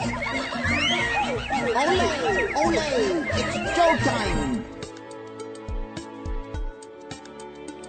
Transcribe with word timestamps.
Ole! 0.00 0.08
Ole! 2.56 2.74
It's 3.30 3.56
showtime! 3.76 4.64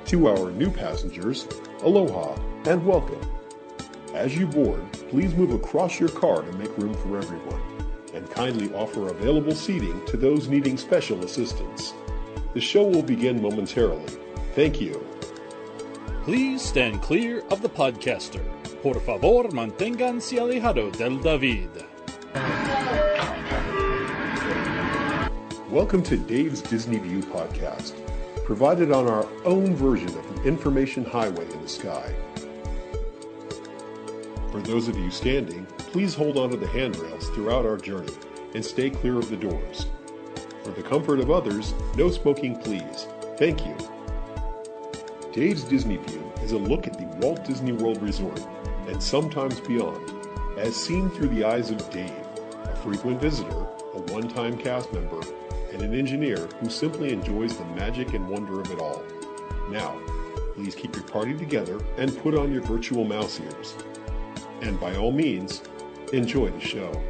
To 0.05 0.27
our 0.27 0.51
new 0.51 0.69
passengers, 0.69 1.47
aloha 1.81 2.37
and 2.65 2.85
welcome. 2.85 3.19
As 4.13 4.37
you 4.37 4.45
board, 4.45 4.83
please 5.09 5.33
move 5.33 5.51
across 5.51 5.99
your 5.99 6.09
car 6.09 6.43
to 6.43 6.51
make 6.53 6.77
room 6.77 6.93
for 6.93 7.17
everyone, 7.17 7.61
and 8.13 8.29
kindly 8.29 8.71
offer 8.75 9.07
available 9.07 9.55
seating 9.55 10.05
to 10.05 10.15
those 10.15 10.47
needing 10.47 10.77
special 10.77 11.23
assistance. 11.23 11.95
The 12.53 12.61
show 12.61 12.83
will 12.83 13.01
begin 13.01 13.41
momentarily. 13.41 14.13
Thank 14.53 14.79
you. 14.79 15.03
Please 16.23 16.61
stand 16.61 17.01
clear 17.01 17.39
of 17.49 17.63
the 17.63 17.69
podcaster. 17.69 18.45
Por 18.83 18.99
favor, 18.99 19.49
manténganse 19.49 20.37
alejado 20.39 20.95
del 20.95 21.17
David. 21.17 21.94
Welcome 25.75 26.03
to 26.03 26.15
Dave's 26.15 26.61
Disney 26.61 26.99
View 26.99 27.19
podcast, 27.19 27.95
provided 28.45 28.93
on 28.93 29.09
our 29.09 29.27
own 29.43 29.75
version 29.75 30.07
of 30.07 30.35
the 30.35 30.47
information 30.47 31.03
highway 31.03 31.51
in 31.51 31.61
the 31.61 31.67
sky. 31.67 32.15
For 34.53 34.61
those 34.61 34.87
of 34.87 34.97
you 34.97 35.11
standing, 35.11 35.65
please 35.75 36.15
hold 36.15 36.37
onto 36.37 36.55
the 36.55 36.65
handrails 36.65 37.27
throughout 37.31 37.65
our 37.65 37.75
journey 37.75 38.13
and 38.53 38.63
stay 38.63 38.89
clear 38.89 39.19
of 39.19 39.29
the 39.29 39.35
doors. 39.35 39.87
For 40.63 40.71
the 40.71 40.81
comfort 40.81 41.19
of 41.19 41.29
others, 41.29 41.73
no 41.97 42.09
smoking, 42.09 42.57
please. 42.57 43.09
Thank 43.37 43.65
you. 43.65 43.75
Dave's 45.33 45.65
Disney 45.65 45.97
View 45.97 46.31
is 46.41 46.53
a 46.53 46.57
look 46.57 46.87
at 46.87 46.97
the 46.97 47.17
Walt 47.17 47.43
Disney 47.43 47.73
World 47.73 48.01
Resort 48.01 48.41
and 48.87 49.03
sometimes 49.03 49.59
beyond, 49.59 50.09
as 50.57 50.73
seen 50.73 51.09
through 51.09 51.35
the 51.35 51.43
eyes 51.43 51.69
of 51.69 51.89
Dave, 51.89 52.15
a 52.63 52.75
frequent 52.77 53.19
visitor, 53.19 53.67
a 53.93 53.99
one 54.13 54.29
time 54.29 54.57
cast 54.57 54.93
member, 54.93 55.19
and 55.75 55.83
an 55.83 55.93
engineer 55.93 56.37
who 56.61 56.69
simply 56.69 57.11
enjoys 57.11 57.57
the 57.57 57.65
magic 57.65 58.13
and 58.13 58.25
wonder 58.29 58.61
of 58.61 58.71
it 58.71 58.79
all. 58.79 59.03
Now, 59.69 59.99
please 60.53 60.73
keep 60.73 60.95
your 60.95 61.03
party 61.03 61.33
together 61.33 61.83
and 61.97 62.17
put 62.19 62.33
on 62.33 62.53
your 62.53 62.61
virtual 62.61 63.03
mouse 63.03 63.41
ears. 63.41 63.75
And 64.61 64.79
by 64.79 64.95
all 64.95 65.11
means, 65.11 65.61
enjoy 66.13 66.49
the 66.51 66.61
show. 66.61 67.03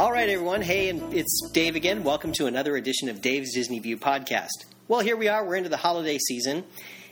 All 0.00 0.10
right, 0.10 0.30
everyone. 0.30 0.62
Hey, 0.62 0.88
and 0.88 1.12
it's 1.12 1.42
Dave 1.52 1.76
again. 1.76 2.04
Welcome 2.04 2.32
to 2.32 2.46
another 2.46 2.74
edition 2.74 3.10
of 3.10 3.20
Dave's 3.20 3.52
Disney 3.52 3.80
View 3.80 3.98
podcast. 3.98 4.64
Well, 4.88 5.00
here 5.00 5.14
we 5.14 5.28
are. 5.28 5.44
We're 5.44 5.56
into 5.56 5.68
the 5.68 5.76
holiday 5.76 6.16
season. 6.16 6.64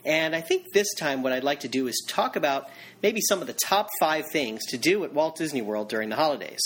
And 0.07 0.35
I 0.35 0.41
think 0.41 0.73
this 0.73 0.87
time 0.95 1.23
what 1.23 1.35
I'd 1.35 1.45
like 1.45 1.61
to 1.61 1.69
do 1.69 1.87
is 1.87 2.03
talk 2.09 2.35
about 2.35 2.71
maybe 3.03 3.21
some 3.21 3.43
of 3.43 3.47
the 3.47 3.53
top 3.53 3.91
five 4.01 4.25
things 4.33 4.65
to 4.69 4.79
do 4.79 5.05
at 5.05 5.13
Walt 5.13 5.37
Disney 5.37 5.61
World 5.61 5.91
during 5.91 6.09
the 6.09 6.17
holidays. 6.17 6.61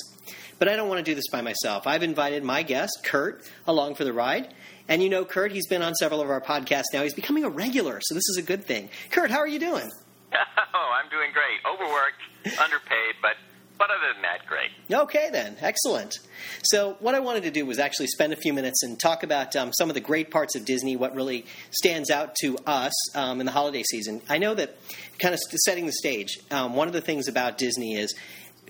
But 0.61 0.69
I 0.69 0.77
don't 0.77 0.89
want 0.89 1.05
to 1.05 1.11
do 1.11 1.17
this 1.17 1.27
by 1.33 1.41
myself. 1.41 1.89
I've 1.89 2.05
invited 2.05 2.44
my 2.44 2.62
guest, 2.62 3.00
Kurt, 3.03 3.43
along 3.66 3.97
for 3.97 4.05
the 4.05 4.12
ride. 4.12 4.55
And 4.87 5.03
you 5.03 5.09
know, 5.09 5.25
Kurt, 5.25 5.50
he's 5.50 5.66
been 5.66 5.82
on 5.82 5.93
several 5.97 6.21
of 6.21 6.31
our 6.31 6.41
podcasts 6.41 6.93
now. 6.93 7.03
He's 7.03 7.15
becoming 7.15 7.43
a 7.43 7.50
regular, 7.50 7.99
so 8.00 8.15
this 8.15 8.28
is 8.28 8.37
a 8.37 8.43
good 8.43 8.65
thing. 8.65 8.91
Kurt, 9.11 9.32
how 9.32 9.38
are 9.38 9.49
you 9.49 9.59
doing? 9.59 9.91
Oh, 10.75 10.91
I'm 10.97 11.11
doing 11.11 11.31
great. 11.34 11.61
Overworked, 11.66 12.59
underpaid, 12.59 13.16
but 13.21 13.37
but 13.82 13.91
other 13.91 14.12
than 14.15 14.22
that, 14.22 14.47
great. 14.47 14.70
Okay, 14.93 15.28
then. 15.32 15.56
Excellent. 15.60 16.20
So, 16.62 16.97
what 17.00 17.16
I 17.16 17.19
wanted 17.19 17.43
to 17.43 17.50
do 17.50 17.66
was 17.66 17.81
actually 17.81 18.06
spend 18.06 18.32
a 18.32 18.37
few 18.37 18.53
minutes 18.53 18.84
and 18.84 18.97
talk 18.97 19.25
about 19.25 19.56
um, 19.56 19.72
some 19.72 19.91
of 19.91 19.94
the 19.94 20.00
great 20.00 20.31
parts 20.31 20.54
of 20.54 20.65
Disney, 20.65 20.94
what 20.94 21.16
really 21.16 21.47
stands 21.72 22.09
out 22.09 22.37
to 22.43 22.56
us 22.65 22.93
um, 23.16 23.41
in 23.41 23.47
the 23.47 23.50
holiday 23.50 23.82
season. 23.82 24.22
I 24.28 24.38
know 24.38 24.54
that, 24.54 24.78
kind 25.19 25.34
of 25.34 25.41
setting 25.65 25.87
the 25.87 25.93
stage, 25.93 26.38
um, 26.53 26.76
one 26.76 26.87
of 26.87 26.94
the 26.94 27.00
things 27.00 27.26
about 27.26 27.59
Disney 27.59 27.97
is, 27.97 28.15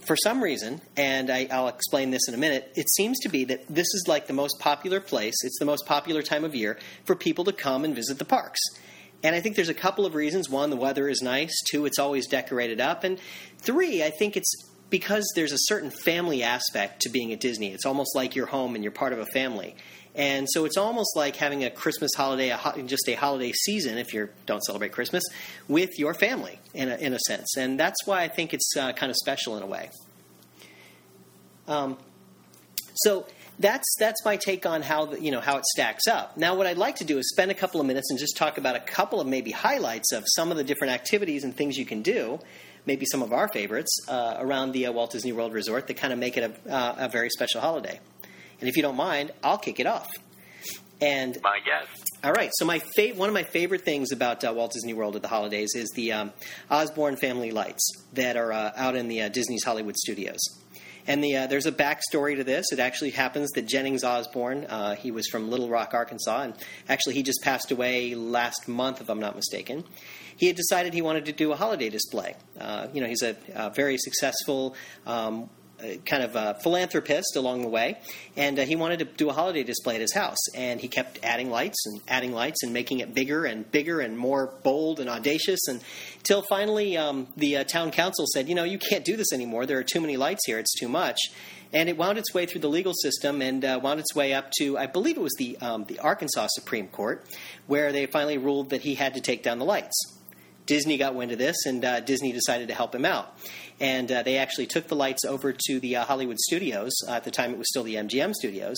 for 0.01 0.17
some 0.17 0.43
reason, 0.43 0.81
and 0.97 1.29
I, 1.29 1.47
I'll 1.51 1.69
explain 1.69 2.11
this 2.11 2.27
in 2.27 2.33
a 2.33 2.39
minute, 2.39 2.73
it 2.75 2.89
seems 2.89 3.19
to 3.21 3.29
be 3.29 3.45
that 3.45 3.67
this 3.69 3.89
is 3.93 4.07
like 4.09 4.29
the 4.29 4.33
most 4.33 4.59
popular 4.61 4.99
place, 4.99 5.35
it's 5.45 5.59
the 5.59 5.67
most 5.67 5.85
popular 5.85 6.23
time 6.23 6.43
of 6.43 6.55
year 6.55 6.79
for 7.05 7.15
people 7.15 7.45
to 7.45 7.53
come 7.53 7.85
and 7.85 7.95
visit 7.95 8.19
the 8.19 8.25
parks. 8.25 8.61
And 9.23 9.37
I 9.37 9.41
think 9.41 9.57
there's 9.57 9.69
a 9.69 9.75
couple 9.75 10.05
of 10.05 10.15
reasons. 10.15 10.49
One, 10.51 10.71
the 10.71 10.77
weather 10.77 11.09
is 11.09 11.23
nice. 11.23 11.55
Two, 11.71 11.87
it's 11.87 11.99
always 11.99 12.27
decorated 12.27 12.81
up. 12.81 13.05
And 13.05 13.21
three, 13.59 14.03
I 14.03 14.11
think 14.11 14.37
it's 14.37 14.53
because 14.93 15.27
there's 15.35 15.53
a 15.53 15.59
certain 15.59 15.91
family 15.91 16.43
aspect 16.43 17.01
to 17.01 17.09
being 17.09 17.33
at 17.33 17.41
Disney. 17.41 17.73
It's 17.73 17.87
almost 17.87 18.15
like 18.15 18.37
you're 18.37 18.47
home 18.47 18.75
and 18.75 18.85
you're 18.85 18.93
part 18.93 19.15
of 19.15 19.19
a 19.19 19.27
family. 19.27 19.75
And 20.15 20.47
so 20.49 20.67
it's 20.67 20.77
almost 20.77 21.17
like 21.17 21.37
having 21.37 21.65
a 21.65 21.71
Christmas 21.71 22.11
holiday, 22.15 22.51
a 22.51 22.59
ho- 22.59 22.81
just 22.83 23.09
a 23.09 23.15
holiday 23.15 23.53
season, 23.53 23.97
if 23.97 24.13
you 24.13 24.29
don't 24.45 24.63
celebrate 24.63 24.93
Christmas, 24.93 25.25
with 25.67 25.99
your 25.99 26.13
family 26.13 26.61
in 26.75 26.91
a, 26.91 26.97
in 26.97 27.15
a 27.15 27.19
sense. 27.21 27.57
And 27.57 27.81
that's 27.81 28.07
why 28.07 28.23
I 28.23 28.29
think 28.29 28.53
it's 28.53 28.77
uh, 28.77 28.93
kind 28.93 29.09
of 29.09 29.17
special 29.17 29.57
in 29.57 29.63
a 29.63 29.67
way. 29.67 29.89
Um, 31.67 31.97
so 32.95 33.27
that's 33.59 33.87
that's 33.99 34.23
my 34.27 34.37
take 34.37 34.67
on 34.67 34.83
how 34.83 35.07
the, 35.07 35.23
you 35.23 35.31
know 35.31 35.41
how 35.41 35.57
it 35.57 35.65
stacks 35.65 36.07
up. 36.07 36.37
Now, 36.37 36.55
what 36.55 36.67
I'd 36.67 36.77
like 36.77 36.97
to 36.97 37.05
do 37.05 37.17
is 37.17 37.31
spend 37.31 37.51
a 37.51 37.55
couple 37.55 37.81
of 37.81 37.87
minutes 37.87 38.11
and 38.11 38.19
just 38.19 38.37
talk 38.37 38.59
about 38.59 38.77
a 38.77 38.81
couple 38.81 39.23
of 39.23 39.27
maybe 39.27 39.53
highlights 39.53 40.13
of 40.13 40.25
some 40.27 40.51
of 40.51 40.59
the 40.59 40.65
different 40.65 40.93
activities 40.93 41.45
and 41.45 41.57
things 41.57 41.79
you 41.79 41.87
can 41.87 42.03
do. 42.03 42.41
Maybe 42.85 43.07
some 43.07 43.23
of 43.23 43.33
our 43.33 43.49
favorites 43.49 43.97
uh, 44.09 44.37
around 44.39 44.73
the 44.73 44.87
uh, 44.87 44.93
Walt 44.93 45.13
Disney 45.13 45.33
World 45.33 45.53
Resort 45.53 45.87
that 45.87 45.95
kind 45.95 46.13
of 46.13 46.19
make 46.19 46.37
it 46.37 46.59
a, 46.67 46.73
uh, 46.75 46.95
a 46.99 47.09
very 47.09 47.31
special 47.31 47.61
holiday. 47.61 48.01
And 48.61 48.69
if 48.69 48.77
you 48.77 48.83
don't 48.83 48.97
mind, 48.97 49.33
I'll 49.43 49.59
kick 49.59 49.79
it 49.81 49.87
off. 49.87 50.09
And 51.01 51.37
My 51.43 51.59
guess. 51.65 51.89
all 52.23 52.33
right. 52.33 52.51
So 52.55 52.65
my 52.65 52.79
fa- 52.79 53.15
one 53.17 53.29
of 53.29 53.35
my 53.35 53.43
favorite 53.43 53.83
things 53.83 54.13
about 54.13 54.45
uh, 54.45 54.53
Walt 54.55 54.73
Disney 54.73 54.95
World 54.95 55.17
at 55.17 55.23
the 55.23 55.29
holidays 55.29 55.73
is 55.75 55.91
the 55.97 56.13
um, 56.13 56.33
Osborne 56.71 57.17
family 57.17 57.51
lights 57.51 57.89
that 58.13 58.37
are 58.37 58.53
uh, 58.53 58.71
out 58.77 58.95
in 58.95 59.09
the 59.09 59.23
uh, 59.23 59.29
Disney's 59.29 59.65
Hollywood 59.65 59.97
Studios. 59.97 60.39
And 61.07 61.23
the, 61.23 61.37
uh, 61.37 61.47
there's 61.49 61.67
a 61.67 61.73
backstory 61.73 62.37
to 62.37 62.45
this. 62.45 62.73
It 62.73 62.79
actually 62.79 63.11
happens 63.11 63.51
that 63.53 63.63
Jennings 63.63 64.05
Osborne, 64.05 64.65
uh, 64.67 64.95
he 64.95 65.11
was 65.11 65.27
from 65.29 65.51
Little 65.51 65.69
Rock, 65.69 65.95
Arkansas, 65.95 66.43
and 66.43 66.55
actually 66.89 67.15
he 67.15 67.23
just 67.23 67.43
passed 67.43 67.71
away 67.71 68.15
last 68.15 68.69
month, 68.69 69.01
if 69.01 69.11
I'm 69.11 69.21
not 69.21 69.35
mistaken. 69.35 69.85
He 70.37 70.47
had 70.47 70.57
decided 70.57 70.95
he 70.95 71.03
wanted 71.03 71.27
to 71.27 71.33
do 71.33 71.53
a 71.53 71.57
holiday 71.57 71.89
display. 71.89 72.35
Uh, 72.59 72.89
you 72.93 73.01
know, 73.01 73.07
he's 73.07 73.23
a, 73.23 73.37
a 73.55 73.71
very 73.71 73.99
successful 73.99 74.75
um, 75.07 75.51
kind 76.07 76.23
of 76.23 76.37
a 76.37 76.55
philanthropist 76.63 77.37
along 77.37 77.63
the 77.63 77.69
way, 77.69 77.99
and 78.37 78.59
uh, 78.59 78.65
he 78.65 78.77
wanted 78.77 79.01
to 79.01 79.05
do 79.05 79.29
a 79.29 79.33
holiday 79.33 79.63
display 79.63 79.95
at 79.95 80.01
his 80.01 80.13
house. 80.13 80.39
And 80.55 80.81
he 80.81 80.89
kept 80.89 81.19
adding 81.23 81.51
lights 81.51 81.85
and 81.87 82.01
adding 82.09 82.33
lights 82.33 82.63
and 82.63 82.73
making 82.73 83.01
it 83.01 83.15
bigger 83.15 83.45
and 83.45 83.71
bigger 83.71 84.01
and 84.01 84.17
more 84.17 84.53
bold 84.63 85.01
and 85.01 85.09
audacious, 85.09 85.61
and 85.69 85.81
till 86.23 86.43
finally 86.43 86.97
um, 86.97 87.29
the 87.37 87.59
uh, 87.59 87.65
town 87.65 87.91
council 87.91 88.27
said, 88.33 88.49
"You 88.49 88.55
know, 88.55 88.65
you 88.65 88.79
can't 88.79 89.05
do 89.05 89.17
this 89.17 89.33
anymore. 89.33 89.67
There 89.67 89.79
are 89.79 89.85
too 89.85 90.01
many 90.01 90.17
lights 90.17 90.43
here. 90.47 90.59
It's 90.59 90.79
too 90.79 90.89
much." 90.89 91.19
And 91.75 91.89
it 91.89 91.97
wound 91.97 92.19
its 92.19 92.35
way 92.35 92.45
through 92.45 92.61
the 92.61 92.69
legal 92.69 92.93
system 92.93 93.41
and 93.41 93.65
uh, 93.65 93.81
wound 93.83 93.99
its 93.99 94.15
way 94.15 94.35
up 94.35 94.51
to, 94.59 94.77
I 94.77 94.87
believe 94.87 95.17
it 95.17 95.23
was 95.23 95.35
the 95.39 95.57
um, 95.59 95.85
the 95.85 95.99
Arkansas 96.01 96.49
Supreme 96.51 96.89
Court, 96.89 97.25
where 97.67 97.93
they 97.93 98.07
finally 98.07 98.39
ruled 98.39 98.71
that 98.71 98.83
he 98.83 98.95
had 98.95 99.15
to 99.15 99.21
take 99.21 99.43
down 99.43 99.59
the 99.59 99.65
lights. 99.65 100.22
Disney 100.67 100.97
got 100.97 101.15
wind 101.15 101.33
of 101.33 101.39
this, 101.39 101.57
and 101.67 101.85
uh, 101.85 102.01
Disney 102.01 102.33
decided 102.33 102.69
to 102.69 102.75
help 102.75 102.95
him 102.95 103.05
out. 103.05 103.37
And 103.81 104.11
uh, 104.11 104.23
they 104.23 104.39
actually 104.39 104.67
took 104.67 104.87
the 104.87 104.95
lights 104.95 105.25
over 105.25 105.53
to 105.53 105.81
the 105.81 105.97
uh, 105.97 106.05
Hollywood 106.05 106.39
studios. 106.39 106.93
Uh, 107.07 107.13
at 107.13 107.25
the 107.25 107.31
time, 107.31 107.51
it 107.53 107.59
was 107.59 107.69
still 107.69 107.83
the 107.83 107.97
MGM 107.97 108.33
studios, 108.35 108.77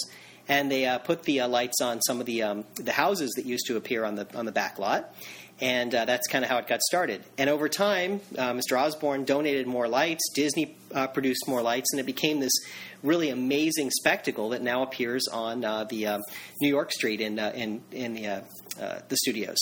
and 0.48 0.70
they 0.70 0.86
uh, 0.86 0.98
put 0.98 1.24
the 1.24 1.40
uh, 1.40 1.48
lights 1.48 1.80
on 1.82 2.00
some 2.02 2.20
of 2.20 2.26
the 2.26 2.42
um, 2.42 2.64
the 2.76 2.92
houses 2.92 3.32
that 3.36 3.44
used 3.44 3.66
to 3.66 3.76
appear 3.76 4.04
on 4.04 4.14
the 4.14 4.26
on 4.34 4.46
the 4.46 4.52
back 4.52 4.78
lot. 4.78 5.14
And 5.60 5.92
that's 5.92 6.26
kind 6.26 6.44
of 6.44 6.50
how 6.50 6.58
it 6.58 6.66
got 6.66 6.80
started. 6.80 7.22
And 7.38 7.48
over 7.48 7.68
time, 7.68 8.18
Mr. 8.32 8.76
Osborne 8.76 9.24
donated 9.24 9.68
more 9.68 9.86
lights. 9.86 10.20
Disney 10.34 10.74
produced 11.12 11.46
more 11.46 11.62
lights, 11.62 11.92
and 11.92 12.00
it 12.00 12.06
became 12.06 12.40
this 12.40 12.52
really 13.04 13.30
amazing 13.30 13.92
spectacle 13.92 14.48
that 14.48 14.62
now 14.62 14.82
appears 14.82 15.28
on 15.28 15.60
the 15.60 16.06
uh, 16.08 16.18
New 16.60 16.68
York 16.68 16.90
Street 16.90 17.20
in 17.20 17.38
in 17.38 17.82
in 17.92 18.14
the 18.14 18.42
the 19.08 19.16
studios 19.16 19.58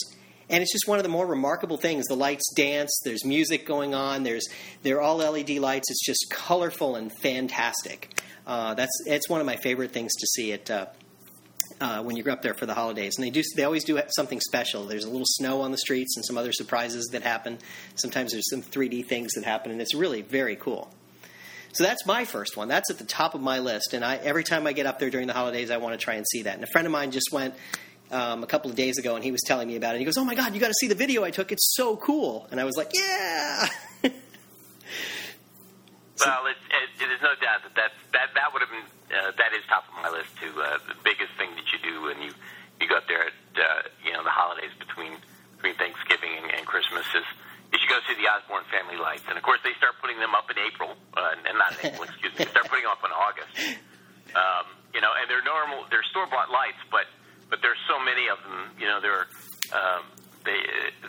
and 0.52 0.62
it's 0.62 0.70
just 0.70 0.87
one 0.87 0.99
of 0.99 1.02
the 1.02 1.08
more 1.08 1.26
remarkable 1.26 1.78
things. 1.78 2.06
The 2.06 2.14
lights 2.14 2.52
dance. 2.54 3.00
There's 3.04 3.25
music 3.25 3.66
going 3.66 3.94
on. 3.94 4.22
There's 4.22 4.46
they're 4.82 5.00
all 5.00 5.16
LED 5.16 5.50
lights. 5.50 5.90
It's 5.90 6.04
just 6.04 6.26
colorful 6.31 6.94
and 6.94 7.10
fantastic. 7.20 8.20
Uh, 8.46 8.75
that's 8.75 8.93
it's 9.06 9.28
one 9.31 9.40
of 9.40 9.46
my 9.46 9.56
favorite 9.56 9.93
things 9.93 10.12
to 10.14 10.26
see 10.26 10.52
at 10.52 10.70
uh, 10.70 10.87
uh, 11.81 12.02
when 12.02 12.16
you're 12.16 12.31
up 12.31 12.43
there 12.43 12.52
for 12.52 12.66
the 12.66 12.75
holidays, 12.75 13.14
and 13.16 13.25
they 13.25 13.31
do 13.31 13.43
they 13.56 13.64
always 13.64 13.82
do 13.82 13.99
something 14.14 14.40
special. 14.40 14.84
There's 14.84 15.04
a 15.04 15.10
little 15.10 15.26
snow 15.26 15.62
on 15.62 15.72
the 15.72 15.78
streets 15.78 16.16
and 16.16 16.25
some 16.25 16.37
other 16.37 16.52
surprises 16.52 17.08
that 17.12 17.22
happen. 17.22 17.58
Sometimes 17.94 18.32
there's 18.32 18.50
some 18.50 18.62
3D 18.62 19.06
things 19.06 19.32
that 19.32 19.44
happen, 19.44 19.72
and 19.72 19.81
it's 19.81 19.94
really 19.94 20.20
very 20.20 20.56
cool. 20.56 20.93
So 21.72 21.84
that's 21.84 22.05
my 22.05 22.26
first 22.26 22.58
one. 22.58 22.69
That's 22.69 22.90
at 22.90 22.98
the 22.98 23.06
top 23.06 23.34
of 23.34 23.40
my 23.40 23.58
list, 23.58 23.94
and 23.94 24.05
I 24.05 24.16
every 24.16 24.44
time 24.44 24.66
I 24.66 24.75
get 24.75 24.84
up 24.84 24.98
there 24.98 25.08
during 25.08 25.28
the 25.28 25.32
holidays, 25.32 25.70
I 25.70 25.78
want 25.78 25.98
to 25.98 26.05
try 26.05 26.14
and 26.14 26.26
see 26.28 26.43
that. 26.43 26.56
And 26.56 26.62
a 26.62 26.66
friend 26.66 26.87
of 26.87 26.93
mine 26.93 27.10
just 27.10 27.32
went 27.32 27.55
um, 28.12 28.42
a 28.42 28.46
couple 28.46 28.70
of 28.70 28.76
days 28.76 28.98
ago, 28.98 29.16
and 29.16 29.24
he 29.24 29.32
was 29.32 29.40
telling 29.42 29.66
me 29.66 29.76
about 29.76 29.94
it. 29.96 29.98
He 29.98 30.04
goes, 30.04 30.16
"Oh 30.16 30.24
my 30.24 30.34
God, 30.34 30.54
you 30.54 30.60
got 30.60 30.68
to 30.68 30.78
see 30.78 30.86
the 30.86 30.94
video 30.94 31.24
I 31.24 31.30
took! 31.30 31.50
It's 31.50 31.74
so 31.74 31.96
cool!" 31.96 32.46
And 32.50 32.60
I 32.60 32.64
was 32.64 32.76
like, 32.76 32.90
"Yeah." 32.94 33.66
Well, 36.22 36.46
it, 36.46 36.54
it, 36.70 37.02
there's 37.02 37.18
no 37.18 37.34
doubt 37.42 37.66
that 37.66 37.74
that's, 37.74 37.98
that 38.14 38.30
that 38.38 38.54
would 38.54 38.62
have 38.62 38.70
been 38.70 38.86
uh, 39.10 39.34
that 39.42 39.50
is 39.58 39.66
top 39.66 39.82
of 39.90 39.94
my 39.98 40.06
list 40.06 40.30
too. 40.38 40.54
Uh, 40.54 40.78
the 40.86 40.94
biggest 41.02 41.34
thing 41.34 41.50
that 41.58 41.66
you 41.74 41.82
do 41.82 42.06
when 42.06 42.22
you 42.22 42.30
you 42.78 42.86
go 42.86 43.02
up 43.02 43.10
there 43.10 43.26
at 43.26 43.34
uh, 43.58 43.90
you 44.06 44.14
know 44.14 44.22
the 44.22 44.30
holidays 44.30 44.70
between 44.78 45.18
between 45.58 45.74
Thanksgiving 45.82 46.30
and, 46.38 46.54
and 46.54 46.62
Christmas 46.62 47.02
is 47.10 47.26
is 47.74 47.82
you 47.82 47.90
go 47.90 47.98
see 48.06 48.14
the 48.14 48.30
Osborne 48.30 48.62
family 48.70 48.94
lights, 49.02 49.26
and 49.26 49.34
of 49.34 49.42
course 49.42 49.58
they 49.66 49.74
start 49.74 49.98
putting 49.98 50.22
them 50.22 50.30
up 50.36 50.46
in 50.46 50.62
April, 50.62 50.94
uh, 51.18 51.34
and 51.48 51.58
not 51.58 51.74
in 51.80 51.90
April, 51.90 52.06
excuse 52.08 52.30
me, 52.38 52.46
they 52.46 52.52
start 52.54 52.70
putting 52.70 52.86
them 52.86 52.94
up 52.94 53.02
in 53.02 53.10
August. 53.10 53.50
Um, 54.38 54.66
you 54.94 55.00
know, 55.02 55.10
and 55.18 55.26
they're 55.26 55.42
normal, 55.42 55.90
they're 55.90 56.06
store 56.06 56.30
bought 56.30 56.54
lights, 56.54 56.78
but 56.86 57.10
but 57.52 57.60
there's 57.60 57.80
so 57.84 58.00
many 58.00 58.32
of 58.32 58.40
them. 58.48 58.72
You 58.80 58.88
know, 58.88 59.00
they're 59.00 59.28
um, 59.76 60.08
they 60.44 60.56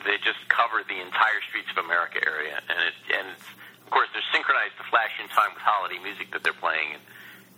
they 0.04 0.20
just 0.20 0.44
cover 0.52 0.84
the 0.84 1.00
entire 1.00 1.40
streets 1.48 1.72
of 1.72 1.84
America 1.84 2.20
area, 2.20 2.60
and 2.68 2.78
it 2.84 2.96
and 3.16 3.26
it's, 3.32 3.48
of 3.84 3.90
course 3.92 4.12
they're 4.12 4.30
synchronized 4.36 4.76
to 4.76 4.86
flash 4.92 5.16
in 5.24 5.32
time 5.32 5.56
with 5.56 5.64
holiday 5.64 6.04
music 6.04 6.36
that 6.36 6.44
they're 6.44 6.58
playing, 6.60 7.00
and, 7.00 7.04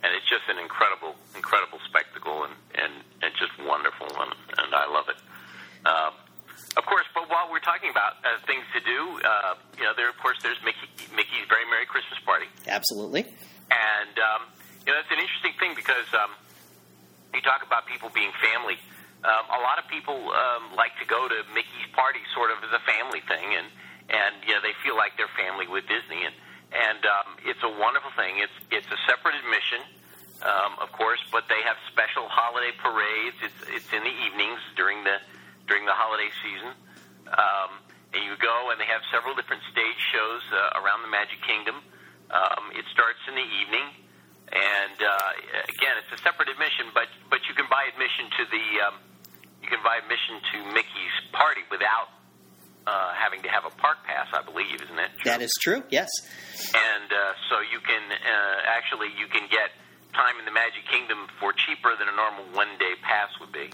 and 0.06 0.14
it's 0.14 0.26
just 0.30 0.46
an 0.46 0.62
incredible 0.62 1.18
incredible 1.34 1.82
spectacle, 1.82 2.46
and 2.46 2.54
and 2.78 2.92
it's 3.26 3.38
just 3.42 3.54
wonderful, 3.58 4.06
and, 4.06 4.30
and 4.54 4.70
I 4.70 4.86
love 4.86 5.10
it. 5.10 5.18
Um, 5.82 6.14
of 6.78 6.84
course, 6.84 7.10
but 7.10 7.26
while 7.26 7.50
we're 7.50 7.64
talking 7.64 7.90
about 7.90 8.22
uh, 8.22 8.38
things 8.46 8.62
to 8.70 8.80
do, 8.86 9.18
uh, 9.24 9.58
you 9.78 9.84
know, 9.84 9.98
there 9.98 10.06
of 10.06 10.18
course 10.22 10.38
there's 10.46 10.60
Mickey, 10.62 10.86
Mickey's 11.10 11.50
Very 11.50 11.66
Merry 11.66 11.90
Christmas 11.90 12.22
Party, 12.22 12.46
Absolutely. 12.70 13.26
and 13.74 14.14
um, 14.22 14.46
you 14.86 14.94
know 14.94 14.98
it's 15.02 15.10
an 15.10 15.18
interesting 15.18 15.58
thing 15.58 15.74
because 15.74 16.06
um, 16.14 16.30
you 17.32 17.40
talk 17.40 17.64
about 17.64 17.86
people 17.88 18.08
being 18.12 18.32
family. 18.40 18.76
Um, 19.24 19.44
a 19.48 19.60
lot 19.64 19.80
of 19.80 19.88
people 19.88 20.16
um, 20.32 20.76
like 20.76 20.92
to 21.00 21.06
go 21.08 21.28
to 21.28 21.38
Mickey's 21.52 21.88
party 21.96 22.20
sort 22.36 22.52
of 22.52 22.60
as 22.64 22.72
a 22.72 22.82
family 22.84 23.20
thing, 23.24 23.56
and 23.56 23.68
and 24.08 24.32
you 24.44 24.52
know 24.56 24.60
they 24.60 24.76
feel 24.84 24.96
like 24.96 25.16
they're 25.16 25.32
family 25.36 25.68
with 25.68 25.88
Disney, 25.88 26.24
and 26.24 26.34
and 26.72 27.00
um, 27.04 27.40
it's 27.44 27.62
a 27.64 27.72
wonderful 27.72 28.12
thing. 28.16 28.40
It's 28.40 28.56
it's 28.72 28.88
a 28.92 29.00
separate 29.08 29.36
admission, 29.40 29.84
um, 30.46 30.78
of 30.78 30.92
course, 30.94 31.18
but 31.34 31.44
they 31.50 31.58
have 31.66 31.76
special 31.90 32.30
holiday 32.30 32.70
parades. 32.78 33.36
It's 33.42 33.60
it's 33.68 33.90
in 33.90 34.02
the 34.06 34.14
evenings 34.24 34.62
during 34.78 35.02
the 35.02 35.18
during 35.66 35.84
the 35.84 35.96
holiday 35.96 36.30
season. 36.42 36.70
Um, 37.26 37.82
and 38.14 38.22
you 38.22 38.38
go, 38.38 38.70
and 38.70 38.78
they 38.78 38.86
have 38.86 39.02
several 39.10 39.34
different 39.34 39.60
stage 39.74 40.00
shows 40.14 40.42
uh, 40.54 40.80
around 40.80 41.02
the 41.02 41.10
Magic 41.10 41.42
Kingdom. 41.42 41.82
Um, 42.30 42.70
it 42.72 42.86
starts 42.94 43.18
in 43.26 43.34
the 43.34 43.48
evening, 43.60 43.86
and 44.54 44.98
uh, 45.02 45.66
again, 45.66 45.94
it's 45.98 46.14
a 46.14 46.20
separate 46.22 46.48
admission, 46.48 46.94
but 46.94 47.10
but 47.28 47.42
you 47.50 47.54
can 47.58 47.66
buy 47.66 47.90
admission 47.90 48.30
to 48.38 48.42
the 48.46 48.64
um, 48.86 48.94
you 49.62 49.68
can 49.68 49.82
buy 49.82 49.98
admission 49.98 50.38
to 50.54 50.56
Mickey's 50.70 51.16
party 51.34 51.66
without 51.70 52.14
uh, 52.86 53.10
having 53.18 53.42
to 53.42 53.50
have 53.50 53.66
a 53.66 53.74
park 53.82 53.98
pass, 54.06 54.30
I 54.30 54.42
believe, 54.46 54.78
isn't 54.78 54.98
it? 54.98 55.10
That 55.26 55.42
is 55.42 55.50
true. 55.58 55.82
Yes. 55.90 56.06
and 56.70 57.10
uh, 57.10 57.34
so 57.50 57.58
you 57.66 57.82
can 57.82 58.02
uh, 58.14 58.74
actually 58.78 59.10
you 59.18 59.26
can 59.26 59.50
get 59.50 59.74
time 60.16 60.40
in 60.40 60.48
the 60.48 60.56
Magic 60.56 60.88
Kingdom 60.88 61.28
for 61.38 61.52
cheaper 61.52 61.92
than 62.00 62.08
a 62.08 62.16
normal 62.16 62.48
one 62.56 62.72
day 62.80 62.96
pass 63.04 63.28
would 63.38 63.52
be. 63.52 63.68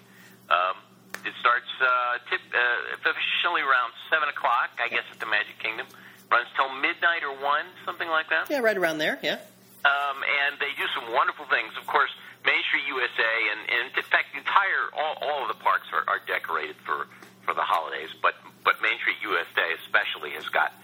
Um, 0.51 0.77
it 1.23 1.33
starts 1.39 1.71
uh, 1.79 2.19
tip, 2.27 2.43
uh, 2.51 2.99
officially 2.99 3.63
around 3.63 3.95
seven 4.11 4.27
o'clock, 4.29 4.75
I 4.83 4.91
guess, 4.91 5.07
at 5.15 5.23
the 5.23 5.31
Magic 5.31 5.55
Kingdom. 5.63 5.87
Runs 6.27 6.51
till 6.59 6.69
midnight 6.75 7.23
or 7.23 7.39
one, 7.39 7.71
something 7.87 8.09
like 8.11 8.29
that. 8.35 8.51
Yeah, 8.51 8.59
right 8.59 8.77
around 8.77 8.99
there. 8.99 9.23
Yeah. 9.23 9.39
Um, 9.87 10.19
and 10.27 10.59
they 10.59 10.75
do 10.75 10.87
some 10.95 11.15
wonderful 11.15 11.47
things. 11.47 11.71
Of 11.79 11.87
course, 11.87 12.11
Main 12.43 12.59
Street 12.67 12.87
USA, 12.91 13.33
and, 13.55 13.61
and 13.71 13.85
in 13.95 14.07
fact, 14.11 14.35
entire 14.35 14.91
all, 14.99 15.15
all 15.23 15.41
of 15.47 15.49
the 15.49 15.61
parks 15.63 15.87
are, 15.95 16.03
are 16.11 16.19
decorated 16.27 16.75
for, 16.83 17.07
for 17.47 17.55
the 17.55 17.63
holidays. 17.63 18.11
But 18.19 18.35
but 18.65 18.83
Main 18.83 18.99
Street 18.99 19.19
USA 19.23 19.75
especially 19.83 20.31
has 20.39 20.47
got 20.51 20.75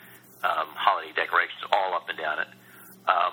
um, 0.42 0.70
holiday 0.74 1.10
decorations 1.14 1.62
all 1.72 1.94
up 1.94 2.08
and 2.08 2.18
down 2.18 2.38
it. 2.42 2.50
Um, 3.06 3.32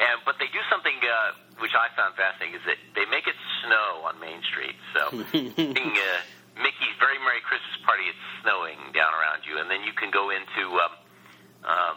and 0.00 0.16
but 0.24 0.40
they 0.40 0.48
do 0.48 0.64
something 0.72 0.96
uh, 1.04 1.36
which 1.60 1.76
I 1.76 1.92
found 1.92 2.16
fascinating 2.16 2.56
is 2.56 2.64
that 2.64 2.80
they 2.96 3.04
make 3.12 3.28
it 3.28 3.36
snow 3.62 4.08
on 4.08 4.16
Main 4.18 4.40
Street. 4.48 4.76
So 4.96 5.12
being 5.76 5.94
uh, 6.00 6.20
Mickey's 6.56 6.96
Very 6.96 7.20
Merry 7.20 7.44
Christmas 7.44 7.76
Party, 7.84 8.08
it's 8.08 8.24
snowing 8.40 8.80
down 8.96 9.12
around 9.12 9.44
you, 9.44 9.60
and 9.60 9.68
then 9.68 9.84
you 9.84 9.92
can 9.92 10.08
go 10.08 10.32
into 10.32 10.64
um, 10.80 10.94
um, 11.68 11.96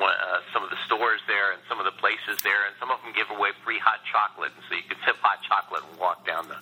one, 0.00 0.16
uh, 0.16 0.40
some 0.56 0.64
of 0.64 0.72
the 0.72 0.80
stores 0.88 1.20
there 1.28 1.52
and 1.52 1.60
some 1.68 1.76
of 1.76 1.84
the 1.84 1.94
places 2.00 2.40
there, 2.40 2.64
and 2.64 2.72
some 2.80 2.88
of 2.88 2.98
them 3.04 3.12
give 3.12 3.28
away 3.28 3.52
free 3.62 3.78
hot 3.78 4.00
chocolate, 4.08 4.50
and 4.56 4.64
so 4.66 4.74
you 4.74 4.86
can 4.88 4.98
sip 5.04 5.20
hot 5.20 5.44
chocolate 5.44 5.84
and 5.84 6.00
walk 6.00 6.24
down 6.24 6.48
the. 6.48 6.56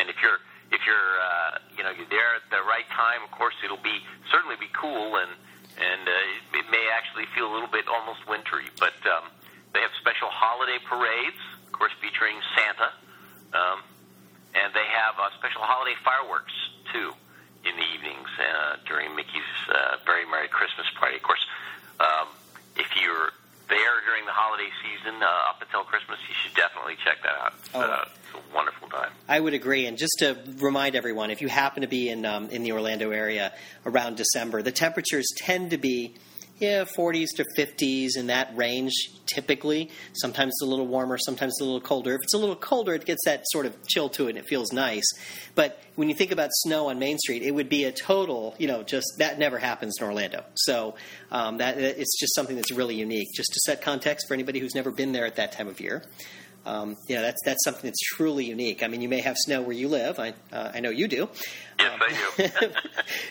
And 0.00 0.08
if 0.08 0.16
you're 0.24 0.40
if 0.72 0.80
you're 0.88 1.12
uh, 1.20 1.60
you 1.76 1.84
know 1.84 1.92
you're 1.92 2.08
there 2.08 2.40
at 2.40 2.48
the 2.48 2.64
right 2.64 2.88
time, 2.96 3.20
of 3.20 3.30
course 3.36 3.54
it'll 3.60 3.84
be 3.84 4.00
certainly 4.32 4.56
be 4.56 4.72
cool 4.72 5.20
and 5.20 5.30
and 5.76 6.08
uh, 6.08 6.56
it 6.56 6.66
may 6.72 6.88
actually 6.88 7.28
feel 7.36 7.44
a 7.48 7.52
little 7.52 7.68
bit 7.68 7.84
almost 7.84 8.24
wintry, 8.24 8.64
but 8.80 8.96
um, 9.04 9.28
they 9.76 9.84
have 9.84 9.92
special 10.00 10.28
holiday 10.32 10.80
parades, 10.88 11.36
of 11.68 11.72
course 11.76 11.92
featuring 12.00 12.40
Santa, 12.56 12.90
um, 13.52 13.84
and 14.56 14.72
they 14.72 14.88
have 14.88 15.20
uh, 15.20 15.28
special 15.36 15.60
holiday 15.60 15.92
fireworks 16.00 16.52
too 16.92 17.12
in 17.68 17.76
the 17.76 17.86
evenings 17.92 18.28
uh, 18.40 18.76
during 18.88 19.14
Mickey's 19.14 19.52
uh, 19.68 19.96
Very 20.06 20.24
Merry 20.24 20.48
Christmas 20.48 20.86
Party. 20.98 21.16
Of 21.16 21.22
course, 21.22 21.44
um, 22.00 22.28
if 22.76 22.86
you're 23.02 23.32
there 23.68 23.98
during 24.06 24.24
the 24.24 24.32
holiday 24.32 24.70
season 24.80 25.20
uh, 25.20 25.50
up 25.50 25.60
until 25.60 25.82
Christmas, 25.82 26.18
you 26.28 26.34
should 26.40 26.54
definitely 26.56 26.94
check 27.04 27.18
that 27.22 27.34
out. 27.42 27.52
It's, 27.58 27.70
Oh. 27.74 27.80
uh, 27.80 28.04
it's 28.06 28.32
a 28.38 28.54
wonderful 28.54 28.88
time. 28.88 29.10
I 29.28 29.40
would 29.40 29.54
agree. 29.54 29.86
And 29.86 29.98
just 29.98 30.14
to 30.20 30.36
remind 30.58 30.94
everyone, 30.94 31.30
if 31.30 31.42
you 31.42 31.48
happen 31.48 31.82
to 31.82 31.88
be 31.88 32.08
in 32.08 32.24
um, 32.24 32.48
in 32.50 32.62
the 32.62 32.72
Orlando 32.72 33.10
area 33.10 33.52
around 33.84 34.16
December, 34.16 34.62
the 34.62 34.70
temperatures 34.72 35.26
tend 35.36 35.70
to 35.70 35.78
be 35.78 36.14
yeah 36.58 36.84
40s 36.84 37.28
to 37.36 37.44
50s 37.56 38.16
in 38.16 38.28
that 38.28 38.56
range 38.56 38.92
typically. 39.26 39.90
Sometimes 40.14 40.50
it's 40.50 40.62
a 40.62 40.66
little 40.66 40.86
warmer, 40.86 41.18
sometimes 41.18 41.52
it's 41.54 41.60
a 41.60 41.64
little 41.64 41.80
colder. 41.80 42.14
If 42.14 42.22
it's 42.22 42.34
a 42.34 42.38
little 42.38 42.56
colder, 42.56 42.94
it 42.94 43.04
gets 43.04 43.24
that 43.24 43.42
sort 43.46 43.66
of 43.66 43.76
chill 43.86 44.08
to 44.10 44.26
it 44.26 44.30
and 44.30 44.38
it 44.38 44.46
feels 44.46 44.72
nice. 44.72 45.04
But 45.54 45.80
when 45.96 46.08
you 46.08 46.14
think 46.14 46.32
about 46.32 46.50
snow 46.52 46.88
on 46.88 46.98
Main 46.98 47.18
Street, 47.18 47.42
it 47.42 47.50
would 47.50 47.68
be 47.68 47.84
a 47.84 47.92
total, 47.92 48.54
you 48.58 48.68
know, 48.68 48.82
just 48.82 49.06
that 49.18 49.38
never 49.38 49.58
happens 49.58 49.96
in 50.00 50.06
Orlando. 50.06 50.44
So 50.54 50.94
um, 51.30 51.58
that 51.58 51.78
it's 51.78 52.18
just 52.18 52.34
something 52.34 52.56
that's 52.56 52.72
really 52.72 52.94
unique. 52.94 53.28
Just 53.34 53.52
to 53.52 53.60
set 53.60 53.82
context 53.82 54.28
for 54.28 54.34
anybody 54.34 54.60
who's 54.60 54.74
never 54.74 54.90
been 54.90 55.12
there 55.12 55.26
at 55.26 55.36
that 55.36 55.52
time 55.52 55.68
of 55.68 55.80
year. 55.80 56.02
Um, 56.66 56.96
yeah, 57.08 57.22
that's 57.22 57.40
that's 57.44 57.62
something 57.62 57.84
that's 57.84 58.00
truly 58.16 58.44
unique. 58.44 58.82
I 58.82 58.88
mean, 58.88 59.00
you 59.00 59.08
may 59.08 59.20
have 59.20 59.36
snow 59.38 59.62
where 59.62 59.76
you 59.76 59.86
live. 59.88 60.18
I 60.18 60.34
uh, 60.52 60.72
I 60.74 60.80
know 60.80 60.90
you 60.90 61.06
do. 61.06 61.28
Yes, 61.78 62.00
I 62.00 62.08
do. 62.36 62.48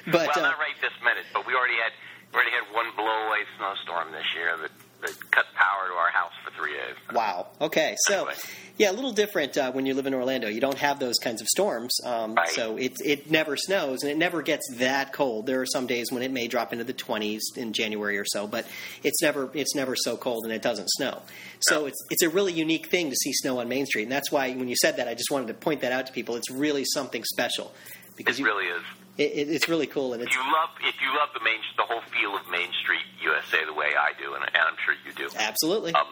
But 0.06 0.14
well, 0.14 0.30
uh, 0.38 0.42
not 0.42 0.58
right 0.58 0.76
this 0.82 0.94
minute, 1.04 1.26
but 1.34 1.46
we 1.46 1.54
already 1.54 1.76
had 1.76 1.92
we 2.36 2.42
already 2.42 2.52
had 2.52 2.74
one 2.76 2.86
blow 2.96 3.28
away 3.28 3.40
snowstorm 3.58 4.12
this 4.12 4.26
year 4.36 4.58
that, 4.62 4.72
that 5.02 5.32
cut 5.32 5.46
power 5.56 5.88
to 5.88 5.94
our 5.94 6.10
house 6.10 6.32
for 6.44 6.52
three 6.52 6.74
days. 6.74 6.96
Wow. 7.14 7.48
Okay. 7.62 7.96
So, 8.08 8.20
Anyway. 8.28 8.34
yeah, 8.78 8.92
a 8.92 8.94
little 8.94 9.12
different 9.14 9.58
uh, 9.58 9.72
when 9.72 9.86
you 9.86 9.94
live 9.94 10.06
in 10.06 10.14
Orlando. 10.14 10.48
You 10.50 10.60
don't 10.60 10.78
have 10.78 11.00
those 11.00 11.18
kinds 11.20 11.42
of 11.42 11.48
storms, 11.48 11.98
um, 12.04 12.34
Right. 12.36 12.50
so 12.50 12.76
it 12.78 12.94
it 13.04 13.32
never 13.32 13.56
snows 13.56 14.04
and 14.04 14.12
it 14.12 14.18
never 14.18 14.42
gets 14.42 14.64
that 14.78 15.14
cold. 15.14 15.46
There 15.46 15.62
are 15.62 15.66
some 15.66 15.88
days 15.88 16.12
when 16.12 16.24
it 16.24 16.32
may 16.32 16.48
drop 16.48 16.74
into 16.74 16.84
the 16.84 16.94
20s 16.94 17.42
in 17.56 17.72
January 17.74 18.18
or 18.18 18.26
so, 18.26 18.48
but 18.48 18.66
it's 19.04 19.22
never 19.22 19.50
it's 19.54 19.74
never 19.76 19.96
so 19.96 20.18
cold 20.18 20.44
and 20.44 20.54
it 20.54 20.62
doesn't 20.62 20.90
snow. 20.92 21.22
So 21.62 21.86
it's 21.86 22.04
it's 22.10 22.24
a 22.24 22.30
really 22.30 22.54
unique 22.54 22.88
thing 22.88 23.10
to 23.10 23.16
see 23.16 23.32
snow 23.34 23.60
on 23.60 23.70
Main 23.70 23.86
Street, 23.86 24.04
and 24.04 24.12
that's 24.12 24.32
why 24.32 24.52
when 24.54 24.68
you 24.68 24.76
said 24.76 24.98
that, 24.98 25.08
I 25.08 25.14
just 25.14 25.32
wanted 25.32 25.48
to 25.48 25.54
point 25.54 25.82
that 25.82 25.92
out 25.94 26.08
to 26.08 26.14
people. 26.14 26.36
It's 26.36 26.52
really 26.52 26.84
something 26.86 27.24
special 27.24 27.74
because 28.18 28.38
It 28.38 28.42
you, 28.42 28.46
really 28.46 28.66
is. 28.68 28.84
It, 29.18 29.24
it, 29.24 29.50
it's 29.50 29.70
really 29.70 29.88
cool 29.88 30.14
and 30.14 30.24
If 30.24 30.34
you 30.34 30.42
love 30.42 30.70
if 30.82 30.96
you 31.02 31.08
love 31.16 31.30
the 31.34 31.44
main 31.44 31.60
the 31.78 31.84
whole 31.84 32.02
feel 32.12 32.36
of 32.36 32.50
Main 32.50 32.70
Street 32.82 33.06
USA 33.22 33.64
the 33.66 33.74
way 33.74 33.96
I 33.98 34.12
do, 34.20 34.34
and, 34.34 34.44
and 34.44 34.64
I'm 34.68 34.78
sure 34.84 34.96
you 35.06 35.14
do. 35.14 35.30
absolutely 35.38 35.94
Um, 35.94 36.08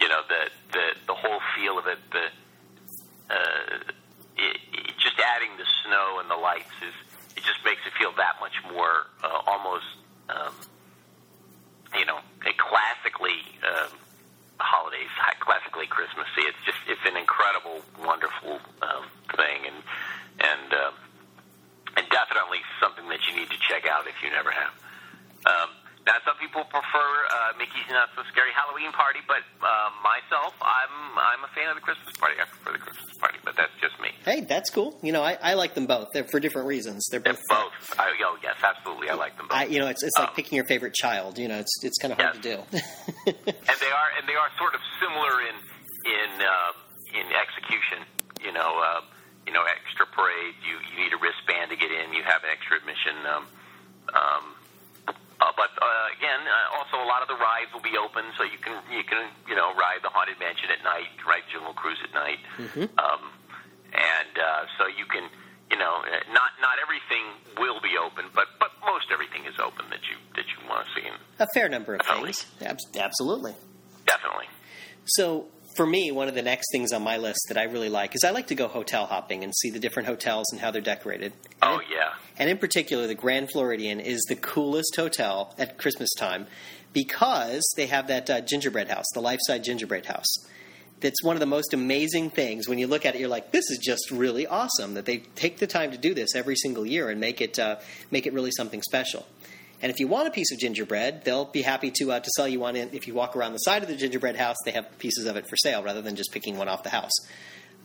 you 0.00 0.08
know 0.08 0.20
the 0.28 0.50
the 0.72 0.86
the 1.06 1.14
whole 1.14 1.40
feel 1.56 1.78
of 1.78 1.86
it, 1.86 1.98
the 2.10 2.26
uh, 3.30 3.92
it, 4.36 4.56
it, 4.72 4.94
just 4.98 5.18
adding 5.18 5.50
the 5.58 5.66
snow 5.84 6.18
and 6.20 6.30
the 6.30 6.36
lights 6.36 6.74
is 6.82 6.94
it 7.36 7.44
just 7.44 7.64
makes 7.64 7.80
it 7.86 7.92
feel 7.98 8.12
that 8.16 8.36
much 8.40 8.56
more 8.72 9.06
uh, 9.22 9.42
almost 9.46 9.84
um, 10.30 10.54
you 11.98 12.06
know 12.06 12.18
a 12.46 12.52
classically 12.56 13.44
um, 13.62 13.92
holidays, 14.58 15.08
classically 15.40 15.86
Christmassy. 15.86 16.46
It's 16.46 16.62
just 16.64 16.78
it's 16.86 17.04
an 17.04 17.16
incredible, 17.16 17.82
wonderful 17.98 18.60
um, 18.82 19.04
thing, 19.36 19.66
and 19.66 19.78
and 20.40 20.72
um, 20.74 20.94
and 21.96 22.04
definitely 22.10 22.60
something 22.80 23.08
that 23.08 23.20
you 23.28 23.36
need 23.36 23.50
to 23.50 23.58
check 23.68 23.86
out 23.86 24.06
if 24.06 24.14
you 24.22 24.30
never 24.30 24.50
have. 24.50 24.72
Um, 25.46 25.70
Now, 26.06 26.16
some 26.24 26.34
people 26.40 26.64
prefer 26.64 27.08
uh, 27.28 27.52
Mickey's 27.60 27.84
Not 27.92 28.08
So 28.16 28.22
Scary 28.32 28.50
Halloween 28.56 28.90
Party, 28.90 29.20
but 29.28 29.44
uh, 29.60 29.90
myself, 30.02 30.54
I'm 30.64 30.92
I'm 31.18 31.44
a 31.44 31.50
fan 31.54 31.68
of 31.68 31.76
the 31.76 31.84
Christmas 31.84 32.16
party. 32.16 32.36
I 32.40 32.48
prefer 32.48 32.72
the 32.72 32.78
Christmas 32.82 33.12
party, 33.20 33.38
but 33.44 33.54
that's 33.54 33.72
just 33.84 34.00
me. 34.00 34.08
Hey, 34.24 34.40
that's 34.40 34.70
cool. 34.70 34.98
You 35.04 35.12
know, 35.12 35.22
I, 35.22 35.36
I 35.42 35.54
like 35.54 35.74
them 35.74 35.86
both. 35.86 36.08
They're 36.14 36.24
for 36.24 36.40
different 36.40 36.68
reasons. 36.68 37.06
They're 37.10 37.20
They're 37.20 37.34
both. 37.34 37.68
both. 37.70 38.00
I, 38.00 38.16
oh, 38.24 38.36
yes, 38.42 38.56
absolutely. 38.64 39.10
I 39.10 39.14
like 39.14 39.36
them 39.36 39.46
both. 39.48 39.58
I, 39.60 39.64
you 39.68 39.78
know, 39.78 39.88
it's 39.88 40.02
it's 40.02 40.16
like 40.18 40.28
Um, 40.30 40.34
picking 40.34 40.56
your 40.56 40.64
favorite 40.64 40.94
child. 40.94 41.38
You 41.38 41.48
know, 41.48 41.58
it's 41.60 41.74
it's 41.84 41.98
kind 41.98 42.12
of 42.12 42.18
hard 42.18 42.34
Yes. 42.36 42.42
to 42.42 42.48
do. 42.48 42.56
and 43.36 43.78
they 43.84 43.92
are 43.92 44.08
and 44.18 44.24
they 44.26 44.34
are 44.40 44.48
sort 44.58 44.74
of 44.74 44.80
similar 45.04 45.34
in 45.44 45.56
in 46.08 46.30
uh, 46.40 46.72
in 47.20 47.26
execution. 47.36 48.08
You 48.40 48.52
know, 48.56 48.72
uh, 48.80 49.00
you 49.50 49.54
know, 49.58 49.66
extra 49.66 50.06
parade. 50.06 50.54
You 50.62 50.78
you 50.78 50.94
need 51.02 51.10
a 51.10 51.18
wristband 51.18 51.74
to 51.74 51.76
get 51.76 51.90
in. 51.90 52.14
You 52.14 52.22
have 52.22 52.46
an 52.46 52.54
extra 52.54 52.78
admission. 52.78 53.18
Um, 53.26 53.44
um, 54.14 54.44
uh, 55.42 55.50
but 55.58 55.74
uh, 55.74 56.14
again, 56.14 56.38
uh, 56.46 56.78
also 56.78 57.02
a 57.02 57.08
lot 57.10 57.18
of 57.18 57.26
the 57.26 57.34
rides 57.34 57.74
will 57.74 57.82
be 57.82 57.98
open, 57.98 58.22
so 58.38 58.46
you 58.46 58.62
can 58.62 58.78
you 58.94 59.02
can 59.02 59.26
you 59.50 59.58
know 59.58 59.74
ride 59.74 60.06
the 60.06 60.12
haunted 60.14 60.38
mansion 60.38 60.70
at 60.70 60.86
night, 60.86 61.10
ride 61.26 61.42
Jungle 61.50 61.74
Cruise 61.74 61.98
at 62.06 62.14
night, 62.14 62.38
um, 63.02 63.34
and 63.90 64.34
uh, 64.38 64.70
so 64.78 64.86
you 64.86 65.02
can 65.10 65.26
you 65.66 65.78
know 65.82 65.98
uh, 66.06 66.22
not 66.30 66.54
not 66.62 66.78
everything 66.78 67.26
will 67.58 67.82
be 67.82 67.98
open, 67.98 68.30
but 68.30 68.54
but 68.62 68.70
most 68.86 69.10
everything 69.10 69.50
is 69.50 69.58
open 69.58 69.90
that 69.90 70.06
you 70.06 70.14
that 70.38 70.46
you 70.46 70.62
want 70.70 70.86
to 70.86 70.90
see. 70.94 71.08
A 71.42 71.46
fair 71.58 71.66
number 71.68 71.94
of 71.98 72.06
Definitely. 72.06 72.38
things. 72.38 72.46
Abs- 72.62 72.86
absolutely. 72.94 73.54
definitely. 74.06 74.46
So 75.06 75.48
for 75.74 75.86
me, 75.86 76.10
one 76.10 76.28
of 76.28 76.34
the 76.34 76.42
next 76.42 76.66
things 76.72 76.92
on 76.92 77.02
my 77.02 77.16
list 77.16 77.40
that 77.48 77.56
I 77.58 77.64
really 77.64 77.88
like 77.88 78.14
is 78.14 78.24
I 78.24 78.30
like 78.30 78.48
to 78.48 78.54
go 78.54 78.68
hotel 78.68 79.06
hopping 79.06 79.44
and 79.44 79.54
see 79.54 79.70
the 79.70 79.78
different 79.78 80.08
hotels 80.08 80.46
and 80.52 80.60
how 80.60 80.70
they're 80.70 80.80
decorated. 80.82 81.32
Oh 81.62 81.74
And- 81.78 81.82
yeah. 81.90 82.12
And 82.38 82.48
in 82.50 82.58
particular, 82.58 83.06
the 83.06 83.14
Grand 83.14 83.50
Floridian 83.52 84.00
is 84.00 84.24
the 84.28 84.36
coolest 84.36 84.96
hotel 84.96 85.54
at 85.58 85.76
Christmas 85.78 86.10
time 86.18 86.46
because 86.92 87.62
they 87.76 87.86
have 87.86 88.08
that 88.08 88.28
uh, 88.30 88.40
gingerbread 88.40 88.88
house, 88.88 89.04
the 89.14 89.20
life-size 89.20 89.64
gingerbread 89.64 90.06
house. 90.06 90.26
That's 91.00 91.22
one 91.22 91.34
of 91.36 91.40
the 91.40 91.46
most 91.46 91.72
amazing 91.72 92.30
things. 92.30 92.68
When 92.68 92.78
you 92.78 92.86
look 92.86 93.06
at 93.06 93.14
it, 93.14 93.20
you're 93.20 93.28
like, 93.30 93.52
"This 93.52 93.70
is 93.70 93.78
just 93.78 94.10
really 94.10 94.46
awesome." 94.46 94.92
That 94.94 95.06
they 95.06 95.18
take 95.34 95.56
the 95.58 95.66
time 95.66 95.92
to 95.92 95.96
do 95.98 96.12
this 96.12 96.34
every 96.34 96.56
single 96.56 96.84
year 96.84 97.08
and 97.08 97.18
make 97.18 97.40
it 97.40 97.58
uh, 97.58 97.76
make 98.10 98.26
it 98.26 98.34
really 98.34 98.50
something 98.50 98.82
special. 98.82 99.26
And 99.82 99.90
if 99.90 99.98
you 99.98 100.08
want 100.08 100.28
a 100.28 100.30
piece 100.30 100.52
of 100.52 100.58
gingerbread, 100.58 101.24
they'll 101.24 101.46
be 101.46 101.62
happy 101.62 101.90
to 101.92 102.12
uh, 102.12 102.20
to 102.20 102.30
sell 102.36 102.46
you 102.46 102.60
one. 102.60 102.76
In, 102.76 102.90
if 102.92 103.06
you 103.06 103.14
walk 103.14 103.34
around 103.36 103.52
the 103.52 103.58
side 103.58 103.82
of 103.82 103.88
the 103.88 103.96
gingerbread 103.96 104.36
house, 104.36 104.56
they 104.64 104.72
have 104.72 104.98
pieces 104.98 105.26
of 105.26 105.36
it 105.36 105.48
for 105.48 105.56
sale 105.56 105.82
rather 105.82 106.02
than 106.02 106.16
just 106.16 106.32
picking 106.32 106.58
one 106.58 106.68
off 106.68 106.82
the 106.82 106.90
house. 106.90 107.12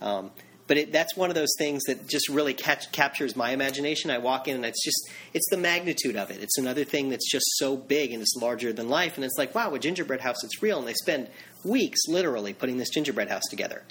Um, 0.02 0.30
but 0.66 0.78
it, 0.78 0.92
that's 0.92 1.16
one 1.16 1.30
of 1.30 1.36
those 1.36 1.54
things 1.58 1.84
that 1.84 2.08
just 2.08 2.28
really 2.28 2.52
catch, 2.52 2.90
captures 2.90 3.36
my 3.36 3.50
imagination. 3.50 4.10
I 4.10 4.18
walk 4.18 4.48
in 4.48 4.56
and 4.56 4.64
it's 4.64 4.84
just 4.84 5.10
it's 5.32 5.48
the 5.50 5.56
magnitude 5.56 6.16
of 6.16 6.30
it. 6.30 6.42
It's 6.42 6.58
another 6.58 6.84
thing 6.84 7.08
that's 7.08 7.30
just 7.30 7.46
so 7.56 7.76
big 7.76 8.12
and 8.12 8.20
it's 8.20 8.34
larger 8.40 8.72
than 8.72 8.88
life. 8.88 9.16
And 9.16 9.24
it's 9.24 9.38
like 9.38 9.54
wow, 9.54 9.72
a 9.74 9.78
gingerbread 9.78 10.20
house. 10.20 10.42
It's 10.44 10.62
real, 10.62 10.78
and 10.78 10.86
they 10.86 10.94
spend 10.94 11.28
weeks 11.64 12.00
literally 12.08 12.52
putting 12.52 12.78
this 12.78 12.90
gingerbread 12.90 13.28
house 13.28 13.44
together. 13.48 13.82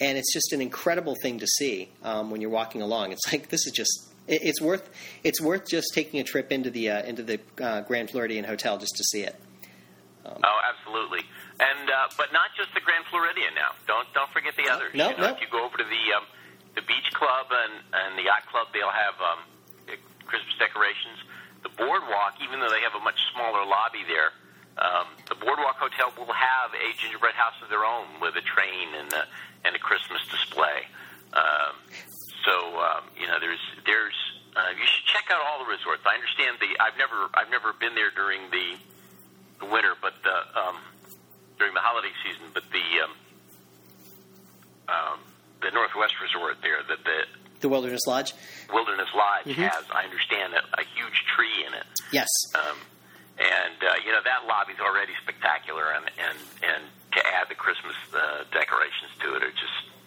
And 0.00 0.16
it's 0.16 0.32
just 0.32 0.52
an 0.52 0.60
incredible 0.60 1.16
thing 1.22 1.40
to 1.40 1.46
see 1.46 1.88
um, 2.04 2.30
when 2.30 2.40
you're 2.40 2.50
walking 2.50 2.82
along. 2.82 3.12
It's 3.12 3.32
like 3.32 3.48
this 3.48 3.66
is 3.66 3.72
just 3.72 4.08
it's 4.28 4.60
worth 4.60 4.88
it's 5.24 5.40
worth 5.40 5.66
just 5.68 5.94
taking 5.94 6.20
a 6.20 6.24
trip 6.24 6.52
into 6.52 6.70
the 6.70 6.90
uh, 6.90 7.02
into 7.02 7.22
the 7.22 7.40
uh, 7.60 7.80
Grand 7.82 8.10
Floridian 8.10 8.44
Hotel 8.44 8.78
just 8.78 8.96
to 8.96 9.04
see 9.04 9.22
it. 9.22 9.36
Oh, 10.28 10.60
absolutely. 10.60 11.24
And 11.58 11.88
uh, 11.90 12.12
but 12.16 12.32
not 12.32 12.52
just 12.56 12.74
the 12.74 12.80
Grand 12.80 13.04
Floridian 13.10 13.54
now. 13.54 13.72
Don't 13.86 14.06
don't 14.14 14.30
forget 14.30 14.54
the 14.56 14.70
others. 14.70 14.92
no, 14.94 15.10
you 15.10 15.16
know, 15.16 15.28
no. 15.28 15.34
If 15.34 15.40
you 15.40 15.48
go 15.50 15.64
over 15.64 15.76
to 15.76 15.84
the 15.84 16.04
um, 16.14 16.24
the 16.76 16.82
beach 16.82 17.10
club 17.14 17.48
and 17.50 17.80
and 17.92 18.18
the 18.18 18.28
yacht 18.28 18.46
club, 18.52 18.68
they'll 18.72 18.92
have 18.92 19.16
um, 19.18 19.40
Christmas 20.28 20.54
decorations. 20.60 21.24
The 21.64 21.72
boardwalk, 21.74 22.38
even 22.44 22.60
though 22.60 22.70
they 22.70 22.84
have 22.84 22.94
a 22.94 23.02
much 23.02 23.18
smaller 23.34 23.66
lobby 23.66 24.06
there, 24.06 24.30
um, 24.78 25.10
the 25.26 25.34
boardwalk 25.34 25.74
hotel 25.80 26.14
will 26.14 26.30
have 26.30 26.70
a 26.70 26.94
gingerbread 27.00 27.34
house 27.34 27.58
of 27.64 27.68
their 27.68 27.82
own 27.82 28.06
with 28.22 28.36
a 28.38 28.44
train 28.46 28.94
and 28.94 29.10
a, 29.10 29.24
and 29.66 29.74
a 29.74 29.82
Christmas 29.82 30.22
display. 30.30 30.86
Um, 31.34 31.74
so 32.48 32.54
um, 32.80 33.04
you 33.20 33.26
know, 33.28 33.36
there's 33.40 33.60
there's 33.84 34.16
uh, 34.56 34.72
you 34.72 34.86
should 34.88 35.04
check 35.04 35.28
out 35.30 35.44
all 35.44 35.60
the 35.60 35.68
resorts. 35.68 36.00
I 36.08 36.14
understand 36.16 36.56
the 36.64 36.72
I've 36.80 36.96
never 36.96 37.28
I've 37.36 37.50
never 37.52 37.76
been 37.76 37.92
there 37.94 38.10
during 38.16 38.48
the 38.50 38.80
the 39.60 39.66
winter, 39.68 39.92
but 40.00 40.14
the 40.24 40.36
um, 40.58 40.80
during 41.60 41.74
the 41.76 41.84
holiday 41.84 42.10
season. 42.24 42.48
But 42.56 42.64
the 42.72 42.86
um, 43.04 43.12
um, 44.88 45.18
the 45.60 45.70
Northwest 45.70 46.14
Resort 46.22 46.56
there, 46.62 46.80
the, 46.88 46.96
the 47.04 47.18
The 47.60 47.68
Wilderness 47.68 48.06
Lodge, 48.06 48.32
Wilderness 48.72 49.08
Lodge 49.14 49.44
Mm-hmm. 49.52 49.62
has, 49.62 49.84
I 49.92 50.04
understand, 50.04 50.54
a, 50.54 50.62
a 50.80 50.84
huge 50.96 51.24
tree 51.34 51.64
in 51.66 51.74
it. 51.74 51.86
yes, 52.12 52.28
Um, 52.54 52.78
and 53.38 53.78
uh, 53.82 53.94
you 54.04 54.10
know 54.12 54.22
that 54.24 54.46
lobby's 54.48 54.80
already 54.80 55.12
spectacular, 55.22 55.92
and 55.92 56.06
and 56.18 56.38
and 56.64 56.82
to 57.12 57.20
add 57.36 57.48
the 57.48 57.54
Christmas 57.54 57.94
uh, 58.14 58.44
decorations 58.50 59.12
to 59.20 59.34
it 59.36 59.42
are 59.42 59.50
just 59.54 59.62
just 59.62 59.97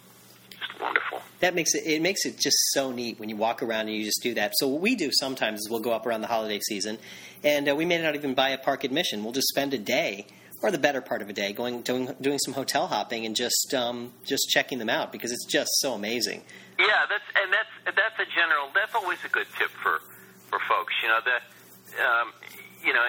wonderful. 0.82 1.22
that 1.40 1.54
makes 1.54 1.74
it 1.74 1.86
it 1.86 2.02
makes 2.02 2.26
it 2.26 2.38
just 2.38 2.56
so 2.72 2.90
neat 2.92 3.18
when 3.18 3.28
you 3.28 3.36
walk 3.36 3.62
around 3.62 3.88
and 3.88 3.96
you 3.96 4.04
just 4.04 4.22
do 4.22 4.34
that. 4.34 4.52
So 4.56 4.68
what 4.68 4.80
we 4.80 4.96
do 4.96 5.10
sometimes 5.12 5.60
is 5.60 5.70
we'll 5.70 5.80
go 5.80 5.92
up 5.92 6.04
around 6.06 6.20
the 6.20 6.26
holiday 6.26 6.60
season, 6.60 6.98
and 7.42 7.68
uh, 7.68 7.74
we 7.74 7.84
may 7.84 8.02
not 8.02 8.14
even 8.14 8.34
buy 8.34 8.50
a 8.50 8.58
park 8.58 8.84
admission. 8.84 9.22
We'll 9.24 9.32
just 9.32 9.48
spend 9.48 9.72
a 9.72 9.78
day 9.78 10.26
or 10.62 10.70
the 10.70 10.78
better 10.78 11.00
part 11.00 11.22
of 11.22 11.28
a 11.28 11.32
day 11.32 11.52
going 11.52 11.82
doing 11.82 12.14
doing 12.20 12.38
some 12.38 12.54
hotel 12.54 12.86
hopping 12.86 13.26
and 13.26 13.34
just 13.34 13.74
um, 13.74 14.12
just 14.24 14.48
checking 14.48 14.78
them 14.78 14.88
out 14.88 15.12
because 15.12 15.32
it's 15.32 15.44
just 15.44 15.70
so 15.80 15.94
amazing. 15.94 16.42
Yeah, 16.78 17.04
that's 17.08 17.24
and 17.36 17.52
that's 17.52 17.96
that's 17.96 18.18
a 18.18 18.28
general. 18.34 18.70
That's 18.74 18.94
always 18.94 19.18
a 19.24 19.28
good 19.28 19.46
tip 19.58 19.70
for 19.82 20.00
for 20.48 20.58
folks. 20.68 20.94
You 21.02 21.08
know 21.08 21.20
that 21.24 21.42
um, 22.00 22.32
you 22.84 22.92
know 22.92 23.04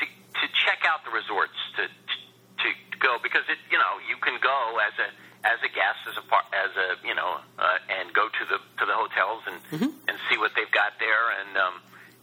to 0.00 0.04
to 0.04 0.46
check 0.66 0.82
out 0.86 1.04
the 1.04 1.10
resorts 1.10 1.56
to 1.76 1.86
to, 1.86 2.68
to 2.92 2.98
go 2.98 3.18
because 3.22 3.42
it 3.48 3.58
you 3.70 3.78
know 3.78 4.02
you 4.08 4.16
can 4.20 4.38
go 4.42 4.78
as 4.82 4.92
a 4.98 5.08
as 5.44 5.60
a 5.62 5.68
guest 5.70 6.00
as 6.08 6.16
a 6.16 6.24
as 6.56 6.72
a 6.74 6.88
you 7.06 7.14
know 7.14 7.38
uh, 7.60 7.78
and 8.00 8.08
go 8.16 8.26
to 8.32 8.42
the 8.48 8.58
to 8.80 8.84
the 8.88 8.96
hotels 8.96 9.44
and 9.46 9.60
and 10.08 10.16
see 10.32 10.36
what 10.40 10.52
they've 10.56 10.72
got 10.72 10.96
there 10.98 11.30
and 11.40 11.52
um, 11.56 11.74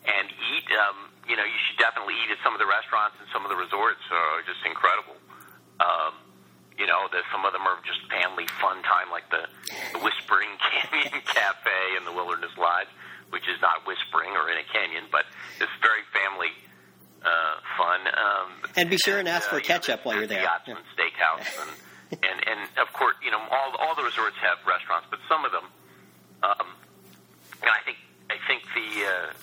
and 0.05 0.27
eat. 0.51 0.67
Um, 0.73 1.07
you 1.29 1.37
know, 1.37 1.45
you 1.45 1.59
should 1.69 1.77
definitely 1.77 2.17
eat 2.25 2.33
at 2.33 2.41
some 2.43 2.51
of 2.51 2.59
the 2.59 2.65
restaurants 2.65 3.15
and 3.21 3.29
some 3.31 3.45
of 3.45 3.49
the 3.53 3.55
resorts 3.55 4.01
are 4.09 4.41
just 4.43 4.59
incredible. 4.65 5.15
Um, 5.79 6.17
you 6.77 6.89
know, 6.89 7.05
that 7.13 7.23
some 7.31 7.45
of 7.45 7.53
them 7.53 7.61
are 7.61 7.77
just 7.85 8.01
family 8.09 8.49
fun 8.59 8.81
time, 8.81 9.13
like 9.13 9.29
the, 9.29 9.45
the 9.93 9.99
Whispering 10.01 10.49
Canyon 10.65 11.21
Cafe 11.23 11.77
and 11.95 12.03
the 12.09 12.11
Wilderness 12.11 12.51
Lodge, 12.57 12.89
which 13.29 13.45
is 13.47 13.61
not 13.61 13.85
whispering 13.85 14.33
or 14.33 14.49
in 14.49 14.57
a 14.57 14.65
canyon, 14.73 15.05
but 15.13 15.29
it's 15.61 15.71
very 15.85 16.01
family 16.09 16.49
uh, 17.21 17.55
fun. 17.77 18.01
Um, 18.09 18.47
And 18.75 18.89
be 18.89 18.97
sure 18.97 19.19
and 19.21 19.29
ask 19.29 19.47
for 19.47 19.61
you 19.61 19.61
know, 19.61 19.67
ketchup 19.67 20.03
while 20.03 20.17
you're 20.17 20.25
the 20.27 20.41
there. 20.41 20.43
Yachtsman 20.43 20.81
Steakhouse, 20.97 21.47
and, 21.61 21.71
and 22.11 22.37
and 22.47 22.59
of 22.77 22.91
course, 22.93 23.15
you 23.23 23.31
know, 23.31 23.39
all 23.49 23.75
all 23.79 23.95
the 23.95 24.03
resorts 24.03 24.35
have 24.41 24.57
restaurants, 24.67 25.07
but 25.09 25.19
some 25.29 25.45
of 25.45 25.51
them, 25.51 25.65
um, 26.43 26.67
and 27.61 27.69
I 27.71 27.79
think 27.85 27.97
I 28.29 28.37
think 28.47 28.63
the. 28.75 29.05
Uh, 29.05 29.33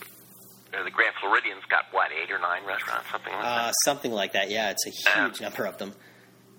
uh, 0.69 0.85
the 0.85 0.91
Grand 0.93 1.15
Floridian's 1.19 1.65
got 1.73 1.89
what 1.93 2.13
eight 2.13 2.31
or 2.31 2.37
nine 2.39 2.61
restaurants, 2.69 3.09
something 3.11 3.33
like 3.33 3.41
that 3.43 3.69
Uh, 3.69 3.73
something 3.89 4.13
like 4.13 4.33
that. 4.37 4.51
Yeah, 4.51 4.69
it's 4.69 4.85
a 4.85 4.93
huge 4.93 5.41
number 5.41 5.65
of 5.65 5.79
them. 5.79 5.95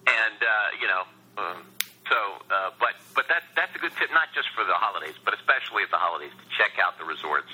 and 0.09 0.39
uh, 0.41 0.69
you 0.81 0.87
know, 0.89 1.03
um, 1.37 1.61
so 2.09 2.17
uh, 2.49 2.71
but 2.81 2.97
but 3.13 3.27
that 3.29 3.43
that's 3.55 3.69
a 3.75 3.77
good 3.77 3.93
tip, 4.01 4.09
not 4.09 4.33
just 4.33 4.49
for 4.57 4.65
the 4.65 4.73
holidays, 4.73 5.13
but 5.23 5.35
especially 5.37 5.83
at 5.85 5.91
the 5.93 6.01
holidays 6.01 6.33
to 6.33 6.45
check 6.57 6.79
out 6.81 6.97
the 6.97 7.05
resorts 7.05 7.53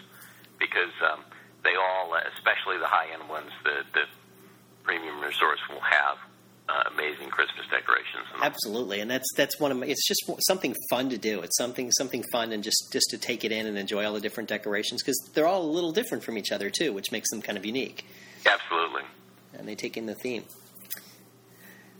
because 0.57 0.95
um, 1.03 1.25
they 1.67 1.75
all, 1.75 2.13
uh, 2.15 2.23
especially 2.39 2.77
the 2.79 2.87
high 2.87 3.11
end 3.11 3.27
ones, 3.27 3.51
the 3.67 3.83
the 3.91 4.07
premium 4.87 5.19
resorts 5.19 5.59
will 5.67 5.83
have 5.83 6.15
uh, 6.71 6.87
amazing 6.95 7.27
Christmas 7.35 7.67
decorations. 7.67 8.31
And 8.31 8.34
Absolutely, 8.45 8.99
and 8.99 9.09
that's 9.09 9.27
that's 9.35 9.59
one 9.59 9.71
of 9.71 9.77
my. 9.79 9.87
It's 9.87 10.07
just 10.07 10.21
something 10.41 10.75
fun 10.91 11.09
to 11.09 11.17
do. 11.17 11.41
It's 11.41 11.57
something 11.57 11.91
something 11.91 12.23
fun, 12.31 12.51
and 12.51 12.63
just 12.63 12.89
just 12.93 13.07
to 13.09 13.17
take 13.17 13.43
it 13.43 13.51
in 13.51 13.65
and 13.65 13.75
enjoy 13.75 14.05
all 14.05 14.13
the 14.13 14.19
different 14.21 14.49
decorations 14.49 15.01
because 15.01 15.17
they're 15.33 15.47
all 15.47 15.63
a 15.63 15.73
little 15.77 15.91
different 15.91 16.23
from 16.23 16.37
each 16.37 16.51
other 16.51 16.69
too, 16.69 16.93
which 16.93 17.11
makes 17.11 17.31
them 17.31 17.41
kind 17.41 17.57
of 17.57 17.65
unique. 17.65 18.05
Absolutely. 18.45 19.01
and 19.57 19.67
they 19.67 19.73
take 19.73 19.97
in 19.97 20.05
the 20.05 20.13
theme. 20.13 20.43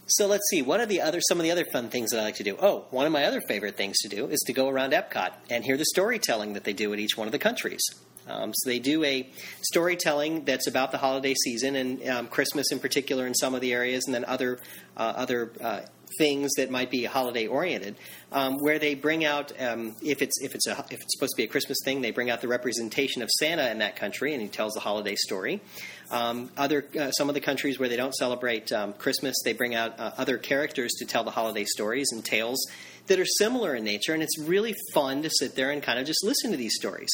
So 0.05 0.27
let's 0.27 0.47
see. 0.51 0.61
What 0.61 0.79
are 0.79 0.85
the 0.85 1.01
other 1.01 1.19
some 1.27 1.39
of 1.39 1.43
the 1.43 1.51
other 1.51 1.65
fun 1.73 1.89
things 1.89 2.11
that 2.11 2.19
I 2.19 2.23
like 2.25 2.35
to 2.35 2.43
do? 2.43 2.55
Oh, 2.61 2.85
one 2.91 3.07
of 3.07 3.11
my 3.11 3.25
other 3.25 3.41
favorite 3.47 3.75
things 3.75 3.97
to 4.01 4.07
do 4.07 4.27
is 4.27 4.39
to 4.45 4.53
go 4.53 4.69
around 4.69 4.93
Epcot 4.93 5.31
and 5.49 5.63
hear 5.63 5.77
the 5.77 5.85
storytelling 5.85 6.53
that 6.53 6.63
they 6.63 6.73
do 6.73 6.93
at 6.93 6.99
each 6.99 7.17
one 7.17 7.27
of 7.27 7.31
the 7.31 7.39
countries. 7.39 7.81
Um, 8.27 8.53
so 8.55 8.69
they 8.69 8.79
do 8.79 9.03
a 9.03 9.29
storytelling 9.61 10.45
that's 10.45 10.67
about 10.67 10.91
the 10.91 10.97
holiday 10.97 11.35
season 11.35 11.75
and 11.75 12.07
um, 12.07 12.27
Christmas 12.27 12.71
in 12.71 12.79
particular 12.79 13.27
in 13.27 13.35
some 13.35 13.53
of 13.53 13.61
the 13.61 13.73
areas, 13.73 14.03
and 14.05 14.15
then 14.15 14.25
other 14.25 14.59
uh, 14.97 15.13
other 15.15 15.51
uh, 15.61 15.81
things 16.17 16.51
that 16.57 16.69
might 16.69 16.91
be 16.91 17.05
holiday 17.05 17.47
oriented, 17.47 17.95
um, 18.31 18.57
where 18.59 18.79
they 18.79 18.95
bring 18.95 19.25
out 19.25 19.51
um, 19.61 19.95
if 20.03 20.21
it's 20.21 20.41
if 20.41 20.55
it's 20.55 20.67
a 20.67 20.85
if 20.91 21.01
it's 21.01 21.13
supposed 21.15 21.33
to 21.33 21.37
be 21.37 21.43
a 21.43 21.47
Christmas 21.47 21.77
thing, 21.83 22.01
they 22.01 22.11
bring 22.11 22.29
out 22.29 22.41
the 22.41 22.47
representation 22.47 23.21
of 23.21 23.29
Santa 23.39 23.69
in 23.71 23.79
that 23.79 23.95
country, 23.95 24.33
and 24.33 24.41
he 24.41 24.47
tells 24.47 24.73
the 24.73 24.79
holiday 24.79 25.15
story. 25.15 25.61
Um, 26.11 26.51
other 26.57 26.85
uh, 26.99 27.11
some 27.11 27.29
of 27.29 27.35
the 27.35 27.41
countries 27.41 27.79
where 27.79 27.89
they 27.89 27.97
don't 27.97 28.13
celebrate 28.13 28.71
um, 28.71 28.93
Christmas, 28.93 29.35
they 29.43 29.53
bring 29.53 29.75
out 29.75 29.99
uh, 29.99 30.11
other 30.17 30.37
characters 30.37 30.93
to 30.99 31.05
tell 31.05 31.23
the 31.23 31.31
holiday 31.31 31.65
stories 31.65 32.07
and 32.11 32.23
tales 32.23 32.65
that 33.07 33.19
are 33.19 33.25
similar 33.25 33.75
in 33.75 33.83
nature, 33.83 34.13
and 34.13 34.23
it's 34.23 34.37
really 34.39 34.73
fun 34.93 35.21
to 35.23 35.29
sit 35.29 35.55
there 35.55 35.71
and 35.71 35.81
kind 35.81 35.99
of 35.99 36.05
just 36.05 36.23
listen 36.23 36.51
to 36.51 36.57
these 36.57 36.75
stories. 36.75 37.09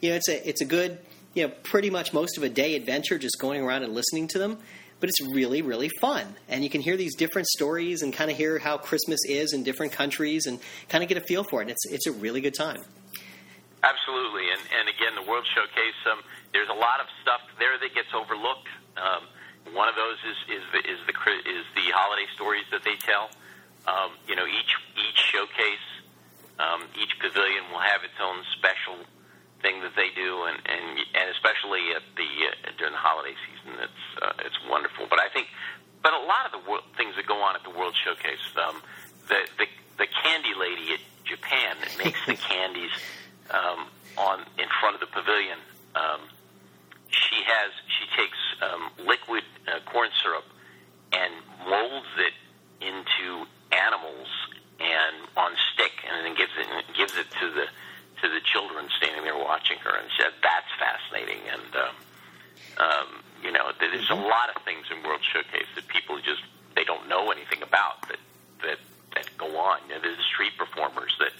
You 0.00 0.10
know, 0.10 0.16
it's 0.16 0.28
a 0.28 0.48
it's 0.48 0.60
a 0.60 0.66
good 0.66 0.98
you 1.34 1.46
know 1.46 1.54
pretty 1.62 1.90
much 1.90 2.12
most 2.12 2.36
of 2.36 2.42
a 2.42 2.48
day 2.48 2.74
adventure 2.74 3.18
just 3.18 3.38
going 3.38 3.62
around 3.62 3.82
and 3.82 3.94
listening 3.94 4.28
to 4.28 4.38
them. 4.38 4.58
But 5.00 5.08
it's 5.08 5.20
really 5.34 5.62
really 5.62 5.90
fun, 6.00 6.36
and 6.48 6.62
you 6.62 6.70
can 6.70 6.80
hear 6.80 6.96
these 6.96 7.16
different 7.16 7.48
stories 7.48 8.02
and 8.02 8.12
kind 8.12 8.30
of 8.30 8.36
hear 8.36 8.58
how 8.58 8.76
Christmas 8.76 9.20
is 9.26 9.52
in 9.52 9.62
different 9.62 9.92
countries 9.92 10.46
and 10.46 10.60
kind 10.88 11.02
of 11.02 11.08
get 11.08 11.16
a 11.16 11.22
feel 11.22 11.42
for 11.44 11.60
it. 11.60 11.62
And 11.62 11.70
it's 11.70 11.86
it's 11.90 12.06
a 12.06 12.12
really 12.12 12.40
good 12.40 12.54
time. 12.54 12.82
Absolutely, 13.82 14.50
and 14.52 14.60
and 14.78 14.88
again, 14.88 15.14
the 15.16 15.28
World 15.28 15.46
Showcase. 15.54 16.00
Um, 16.10 16.20
there's 16.52 16.68
a 16.68 16.76
lot 16.76 17.00
of 17.00 17.06
stuff 17.22 17.40
there 17.58 17.78
that 17.80 17.94
gets 17.94 18.12
overlooked. 18.14 18.68
Um, 18.96 19.24
one 19.72 19.88
of 19.88 19.94
those 19.94 20.18
is 20.24 20.60
is 20.60 20.64
the 20.72 20.80
is 20.84 20.98
the 21.06 21.14
is 21.48 21.64
the 21.74 21.86
holiday 21.94 22.26
stories 22.34 22.64
that 22.70 22.84
they 22.84 22.96
tell. 22.96 23.30
Um, 23.86 24.12
you 24.28 24.36
know, 24.36 24.44
each 24.44 24.76
each 25.00 25.16
showcase, 25.16 25.88
um, 26.58 26.84
each 27.00 27.16
pavilion 27.18 27.64
will 27.72 27.80
have 27.80 28.04
its 28.04 28.18
own 28.20 28.44
special 28.52 29.00
thing 29.62 29.80
that 29.82 29.94
they 29.96 30.10
do, 30.14 30.44
and 30.44 30.58
and 30.66 30.98
and 31.14 31.26
especially 31.30 31.92
at 31.94 32.02
the 32.16 32.28
uh, 32.48 32.72
during 32.78 32.92
the 32.92 33.00
holiday 33.00 33.36
season, 33.46 33.78
it's 33.80 34.04
uh, 34.22 34.46
it's 34.46 34.58
wonderful. 34.68 35.06
But 35.08 35.20
I 35.20 35.28
think, 35.28 35.48
but 36.02 36.12
a 36.12 36.24
lot 36.24 36.48
of 36.48 36.52
the 36.52 36.62
world, 36.68 36.84
things 36.96 37.16
that 37.16 37.26
go 37.26 37.40
on 37.40 37.56
at 37.56 37.62
the 37.62 37.70
World 37.70 37.94
Showcase, 37.96 38.44
um, 38.56 38.82
the 39.28 39.40
the 39.58 39.66
the 39.98 40.08
candy 40.24 40.52
lady 40.58 40.92
at 40.96 41.00
Japan 41.24 41.76
that 41.80 41.92
makes 42.02 42.20
the 42.26 42.34
candies 42.50 42.92
um, 43.50 43.86
on 44.16 44.40
in 44.58 44.68
front 44.80 44.94
of 44.94 45.00
the 45.00 45.10
pavilion. 45.12 45.58
Um, 45.94 46.20
she 47.08 47.42
has 47.44 47.70
she 47.86 48.04
takes 48.16 48.38
um, 48.62 48.90
liquid 49.06 49.44
uh, 49.68 49.80
corn 49.90 50.10
syrup 50.22 50.44
and 51.12 51.32
molds 51.68 52.12
it 52.18 52.34
into 52.80 53.46
animals 53.72 54.28
and 54.80 55.28
on 55.36 55.52
stick, 55.74 55.92
and 56.08 56.24
then 56.24 56.34
gives 56.34 56.52
it 56.56 56.66
gives 56.96 57.14
it 57.16 57.26
to 57.40 57.50
the 57.50 57.66
to 58.22 58.28
the 58.28 58.40
children 58.40 58.88
standing 58.96 59.24
there 59.24 59.38
watching 59.38 59.78
her, 59.78 59.96
and 59.96 60.08
said 60.16 60.32
that's 60.42 60.70
fascinating. 60.78 61.40
And 61.50 61.70
um, 61.76 61.94
um, 62.78 63.08
you 63.42 63.52
know, 63.52 63.72
there's 63.80 64.10
a 64.10 64.14
lot 64.14 64.54
of 64.54 64.62
things 64.62 64.86
in 64.90 65.02
World 65.02 65.20
Showcase 65.24 65.68
that 65.74 65.88
people 65.88 66.18
just 66.20 66.42
they 66.74 66.84
don't 66.84 67.08
know 67.08 67.30
anything 67.30 67.62
about 67.62 68.08
that 68.08 68.20
that 68.62 68.78
that 69.14 69.26
go 69.38 69.56
on. 69.58 69.80
You 69.88 69.94
know, 69.96 70.00
there's 70.02 70.20
street 70.24 70.52
performers 70.58 71.16
that 71.18 71.32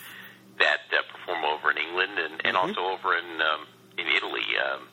that 0.59 0.81
uh, 0.93 1.03
perform 1.13 1.45
over 1.45 1.71
in 1.71 1.79
England 1.79 2.19
and, 2.19 2.41
and 2.45 2.57
also 2.57 2.81
over 2.81 3.17
in 3.17 3.41
um, 3.41 3.67
in 3.99 4.07
Italy. 4.09 4.47
Um, 4.57 4.89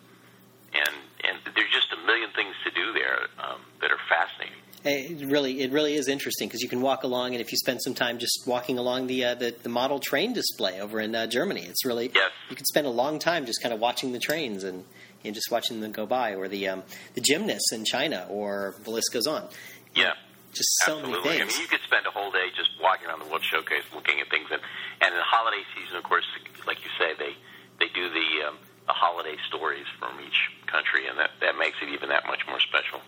and 0.74 0.96
and 1.24 1.56
there's 1.56 1.72
just 1.72 1.92
a 1.94 2.00
million 2.06 2.30
things 2.36 2.56
to 2.64 2.72
do 2.72 2.94
there 2.94 3.28
um, 3.40 3.62
that 3.82 3.92
are 3.92 4.02
fascinating. 4.10 4.60
It 4.84 5.28
really, 5.28 5.62
it 5.62 5.72
really 5.72 5.96
is 5.96 6.08
interesting 6.08 6.48
because 6.48 6.62
you 6.62 6.70
can 6.70 6.82
walk 6.82 7.04
along, 7.04 7.34
and 7.34 7.42
if 7.42 7.52
you 7.52 7.58
spend 7.58 7.82
some 7.82 7.94
time 7.94 8.20
just 8.20 8.44
walking 8.46 8.78
along 8.78 9.08
the 9.08 9.26
uh, 9.26 9.36
the, 9.36 9.54
the 9.64 9.70
model 9.70 10.00
train 10.00 10.34
display 10.34 10.80
over 10.80 11.00
in 11.00 11.14
uh, 11.16 11.28
Germany, 11.28 11.62
it's 11.62 11.84
really 11.84 12.12
Yes. 12.14 12.32
you 12.50 12.56
can 12.56 12.66
spend 12.66 12.88
a 12.88 12.92
long 12.92 13.20
time 13.20 13.46
just 13.46 13.62
kind 13.62 13.74
of 13.74 13.80
watching 13.80 14.14
the 14.14 14.20
trains 14.20 14.64
and, 14.64 14.86
and 15.26 15.36
just 15.36 15.52
watching 15.52 15.82
them 15.82 15.92
go 15.92 16.06
by, 16.06 16.36
or 16.36 16.48
the 16.48 16.68
um, 16.70 16.84
the 17.16 17.22
gymnasts 17.22 17.74
in 17.74 17.84
China, 17.86 18.28
or 18.30 18.76
the 18.84 18.92
list 18.92 19.12
goes 19.12 19.28
on. 19.28 19.50
Yeah, 19.96 20.14
Just 20.54 20.70
so 20.86 21.00
absolutely. 21.00 21.30
many 21.30 21.42
I 21.42 21.46
mean, 21.46 21.60
you 21.60 21.68
could 21.68 21.82
spend 21.84 22.06
a 22.06 22.12
whole 22.12 22.32
day 22.32 22.48
just 22.56 22.70
walking 22.82 23.08
around 23.08 23.20
the 23.20 23.26
World 23.26 23.44
Showcase, 23.44 23.84
looking 23.94 24.22
at 24.22 24.30
things, 24.30 24.48
and 24.52 24.62
and 25.02 25.12
in 25.12 25.18
the 25.18 25.24
holiday 25.26 25.64
season, 25.76 25.98
of 25.98 26.04
course, 26.04 26.26
like 26.66 26.78
you 26.86 26.92
say, 26.98 27.14
they 27.18 27.36
they 27.80 27.92
do 27.94 28.08
the 28.10 28.48
um, 28.48 28.58
the 28.86 28.94
holiday 28.94 29.36
stories 29.48 29.88
from 30.00 30.16
each 30.26 30.38
country, 30.68 31.08
and 31.08 31.18
that 31.18 31.32
that 31.42 31.58
makes 31.58 31.78
it 31.82 31.90
even 31.90 32.10
that 32.10 32.26
much 32.28 32.46
more 32.48 32.60
special. 32.62 33.02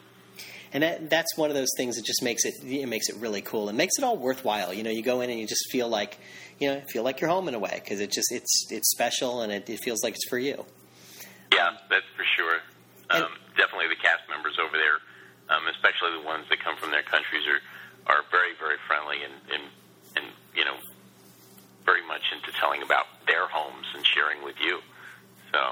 And 0.74 0.84
that 0.84 1.10
that's 1.10 1.36
one 1.38 1.50
of 1.50 1.56
those 1.56 1.70
things 1.78 1.96
that 1.96 2.06
just 2.06 2.22
makes 2.24 2.46
it 2.46 2.54
it 2.64 2.88
makes 2.88 3.10
it 3.10 3.16
really 3.18 3.42
cool 3.42 3.70
and 3.70 3.78
makes 3.78 3.98
it 3.98 4.04
all 4.04 4.18
worthwhile. 4.18 4.74
You 4.74 4.84
know, 4.84 4.90
you 4.92 5.02
go 5.04 5.22
in 5.22 5.30
and 5.30 5.40
you 5.40 5.48
just 5.48 5.70
feel 5.72 5.88
like 5.90 6.18
you 6.60 6.68
know 6.70 6.82
feel 6.90 7.04
like 7.04 7.22
you're 7.22 7.30
home 7.30 7.48
in 7.48 7.54
a 7.56 7.60
way 7.60 7.82
because 7.84 8.00
it 8.00 8.12
just 8.12 8.32
it's 8.32 8.68
it's 8.72 8.90
special 8.92 9.42
and 9.42 9.52
it, 9.52 9.70
it 9.70 9.80
feels 9.84 10.04
like 10.04 10.14
it's 10.16 10.28
for 10.30 10.38
you. 10.40 10.66
Yeah, 11.54 11.72
that's 11.90 12.06
for 12.16 12.24
sure. 12.38 12.60
And- 13.10 13.24
Um, 13.24 13.32
definitely, 13.58 13.88
the 13.88 13.96
cast 14.02 14.22
members 14.30 14.58
over 14.60 14.78
there, 14.78 15.00
um, 15.56 15.68
especially 15.68 16.12
the 16.22 16.26
ones 16.26 16.46
that 16.50 16.60
come 16.64 16.78
from 16.78 16.92
their 16.92 17.04
countries, 17.04 17.44
are 17.48 17.62
are 18.14 18.24
very 18.32 18.54
very 18.60 18.78
friendly 18.88 19.18
and 19.24 19.34
and 19.52 19.64
and 20.16 20.26
you 20.56 20.64
know 20.66 20.76
very 21.86 22.06
much 22.06 22.22
into 22.32 22.52
telling 22.60 22.84
about 22.84 23.06
their 23.26 23.48
homes 23.48 23.88
and 23.96 24.06
sharing 24.06 24.44
with 24.44 24.56
you. 24.62 24.80
So, 25.52 25.72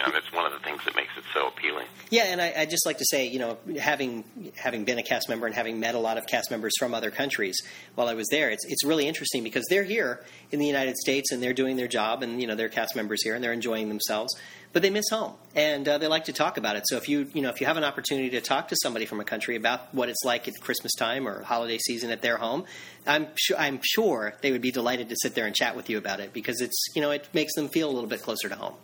you 0.00 0.06
know, 0.06 0.12
that's 0.12 0.32
one 0.32 0.46
of 0.46 0.52
the 0.52 0.58
things 0.60 0.82
that 0.84 0.96
makes 0.96 1.10
it 1.16 1.24
so 1.34 1.48
appealing. 1.48 1.86
Yeah, 2.08 2.24
and 2.24 2.40
I, 2.40 2.54
I'd 2.56 2.70
just 2.70 2.86
like 2.86 2.98
to 2.98 3.04
say, 3.04 3.26
you 3.26 3.38
know, 3.38 3.58
having 3.78 4.24
having 4.56 4.84
been 4.84 4.98
a 4.98 5.02
cast 5.02 5.28
member 5.28 5.46
and 5.46 5.54
having 5.54 5.78
met 5.78 5.94
a 5.94 5.98
lot 5.98 6.16
of 6.16 6.26
cast 6.26 6.50
members 6.50 6.72
from 6.78 6.94
other 6.94 7.10
countries 7.10 7.60
while 7.96 8.08
I 8.08 8.14
was 8.14 8.26
there, 8.30 8.50
it's 8.50 8.64
it's 8.66 8.84
really 8.84 9.06
interesting 9.06 9.44
because 9.44 9.64
they're 9.68 9.84
here 9.84 10.24
in 10.52 10.58
the 10.58 10.66
United 10.66 10.96
States 10.96 11.32
and 11.32 11.42
they're 11.42 11.52
doing 11.52 11.76
their 11.76 11.88
job, 11.88 12.22
and 12.22 12.40
you 12.40 12.46
know, 12.46 12.54
they're 12.54 12.70
cast 12.70 12.96
members 12.96 13.22
here 13.22 13.34
and 13.34 13.44
they're 13.44 13.52
enjoying 13.52 13.88
themselves, 13.88 14.34
but 14.72 14.80
they 14.80 14.88
miss 14.88 15.04
home 15.10 15.34
and 15.54 15.86
uh, 15.86 15.98
they 15.98 16.06
like 16.06 16.24
to 16.24 16.32
talk 16.32 16.56
about 16.56 16.76
it. 16.76 16.84
So 16.86 16.96
if 16.96 17.08
you 17.08 17.28
you 17.34 17.42
know 17.42 17.50
if 17.50 17.60
you 17.60 17.66
have 17.66 17.76
an 17.76 17.84
opportunity 17.84 18.30
to 18.30 18.40
talk 18.40 18.68
to 18.68 18.76
somebody 18.82 19.04
from 19.04 19.20
a 19.20 19.24
country 19.24 19.56
about 19.56 19.94
what 19.94 20.08
it's 20.08 20.24
like 20.24 20.48
at 20.48 20.54
Christmas 20.60 20.94
time 20.94 21.28
or 21.28 21.42
holiday 21.42 21.78
season 21.78 22.10
at 22.10 22.22
their 22.22 22.38
home, 22.38 22.64
I'm 23.06 23.28
sure 23.34 23.58
I'm 23.58 23.80
sure 23.82 24.34
they 24.40 24.50
would 24.50 24.62
be 24.62 24.70
delighted 24.70 25.10
to 25.10 25.16
sit 25.20 25.34
there 25.34 25.44
and 25.44 25.54
chat 25.54 25.76
with 25.76 25.90
you 25.90 25.98
about 25.98 26.20
it 26.20 26.32
because 26.32 26.62
it's 26.62 26.86
you 26.94 27.02
know 27.02 27.10
it 27.10 27.28
makes 27.34 27.54
them 27.54 27.68
feel 27.68 27.90
a 27.90 27.92
little 27.92 28.08
bit 28.08 28.22
closer 28.22 28.48
to 28.48 28.54
home 28.54 28.74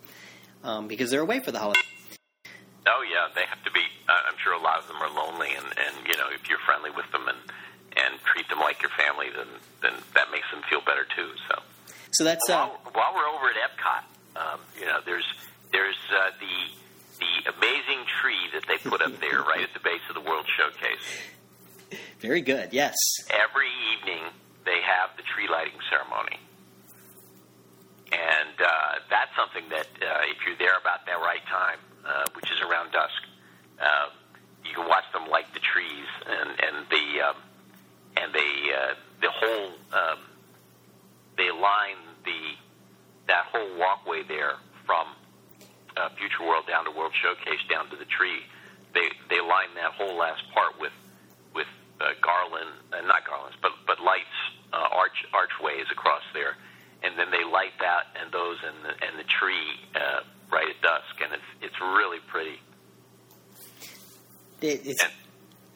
um, 0.65 0.89
because 0.89 1.11
they're 1.11 1.23
away 1.23 1.41
for 1.41 1.53
the 1.53 1.59
holiday. 1.59 1.81
Oh 2.87 3.03
yeah, 3.11 3.29
they 3.35 3.45
have 3.47 3.63
to 3.65 3.71
be. 3.71 3.83
Uh, 4.09 4.13
I'm 4.29 4.39
sure 4.43 4.53
a 4.53 4.63
lot 4.63 4.79
of 4.79 4.87
them 4.87 4.97
are 5.03 5.11
lonely, 5.11 5.51
and 5.57 5.67
and 5.67 6.07
you 6.07 6.17
know, 6.17 6.29
if 6.33 6.49
you're 6.49 6.63
friendly 6.65 6.91
with 6.91 7.11
them 7.13 7.29
and 7.29 7.39
and 7.97 8.21
treat 8.25 8.49
them 8.49 8.61
like 8.61 8.81
your 8.83 8.93
family, 8.97 9.27
then 9.35 9.49
then 9.83 9.95
that 10.15 10.31
makes 10.31 10.47
them 10.51 10.63
feel 10.71 10.81
better 10.81 11.07
too. 11.15 11.31
So. 11.49 11.63
So 12.13 12.25
that's 12.25 12.49
uh, 12.49 12.55
while, 12.55 12.81
while 12.93 13.13
we're 13.15 13.29
over 13.29 13.51
at 13.51 13.59
Epcot, 13.61 14.03
um, 14.41 14.61
you 14.79 14.87
know, 14.87 15.01
there's 15.05 15.27
there's 15.73 15.99
uh, 16.15 16.31
the 16.39 16.57
the 17.19 17.53
amazing 17.57 18.05
tree 18.21 18.49
that 18.55 18.65
they 18.69 18.79
put 18.89 19.03
up 19.03 19.21
there 19.21 19.41
right 19.43 19.63
at 19.63 19.73
the 19.75 19.81
base 19.81 20.05
of 20.09 20.15
the 20.15 20.21
World 20.21 20.47
Showcase. 20.57 22.01
very 22.21 22.41
good. 22.41 22.73
Yes. 22.73 22.95
Every 23.31 23.69
evening 23.93 24.23
they 24.65 24.81
have 24.85 25.17
the 25.17 25.23
tree 25.23 25.49
lighting 25.51 25.79
ceremony, 25.91 26.39
and 28.13 28.55
uh, 28.61 29.03
that's 29.11 29.35
something 29.37 29.69
that 29.71 29.89
uh, 30.03 30.31
if 30.31 30.39
you're 30.47 30.57
there 30.59 30.79
about 30.79 31.07
that 31.07 31.19
right 31.19 31.45
time, 31.47 31.79
uh, 32.07 32.25
which 32.35 32.51
is 32.51 32.61
around 32.61 32.93
dusk, 32.93 33.23
uh, 33.81 34.09
you 34.65 34.75
can 34.75 34.89
watch 34.89 35.05
them 35.13 35.29
light 35.29 35.47
the 35.55 35.61
trees 35.61 36.07
and 36.27 36.51
and 36.61 36.87
the 36.91 37.21
um, 37.23 37.37
and 38.17 38.33
they 38.33 38.53
uh, 38.73 38.95
the 39.21 39.31
whole 39.31 39.71
um, 39.93 40.19
they 41.37 41.51
line 41.51 42.01
the 42.25 42.55
that 43.29 43.47
whole 43.51 43.79
walkway 43.79 44.23
there 44.23 44.55
from 44.85 45.09
uh, 45.97 46.09
Future 46.17 46.45
World 46.47 46.67
down 46.67 46.85
to 46.85 46.91
World 46.91 47.13
Showcase 47.15 47.61
down 47.69 47.91
to 47.91 47.97
the 47.97 48.07
tree. 48.07 48.47
They 48.95 49.09
they 49.29 49.41
line 49.41 49.75
that 49.75 49.93
whole 49.93 50.17
last 50.17 50.43
part 50.55 50.79
with 50.81 50.93
with 51.55 51.67
uh, 52.01 52.15
garland, 52.23 52.71
uh, 52.93 53.01
not 53.07 53.27
garlands, 53.27 53.57
but 53.61 53.73
but 53.87 54.01
lights, 54.01 54.39
uh, 54.73 54.89
arch 54.93 55.25
archways 55.33 55.87
across 55.91 56.23
there, 56.35 56.57
and 57.07 57.17
then 57.19 57.31
they 57.31 57.45
light 57.45 57.73
that 57.79 58.11
and 58.21 58.33
those 58.33 58.59
and 58.67 58.75
the, 58.85 58.91
and 59.07 59.15
the 59.19 59.25
tree 59.25 59.79
uh, 59.95 60.21
right 60.51 60.67
at 60.69 60.83
dusk, 60.83 61.15
and 61.23 61.33
it's 61.33 61.51
it's 61.63 61.81
really 61.81 62.19
pretty 62.27 62.59
It, 64.61 64.83
it's 64.87 65.03
and 65.05 65.13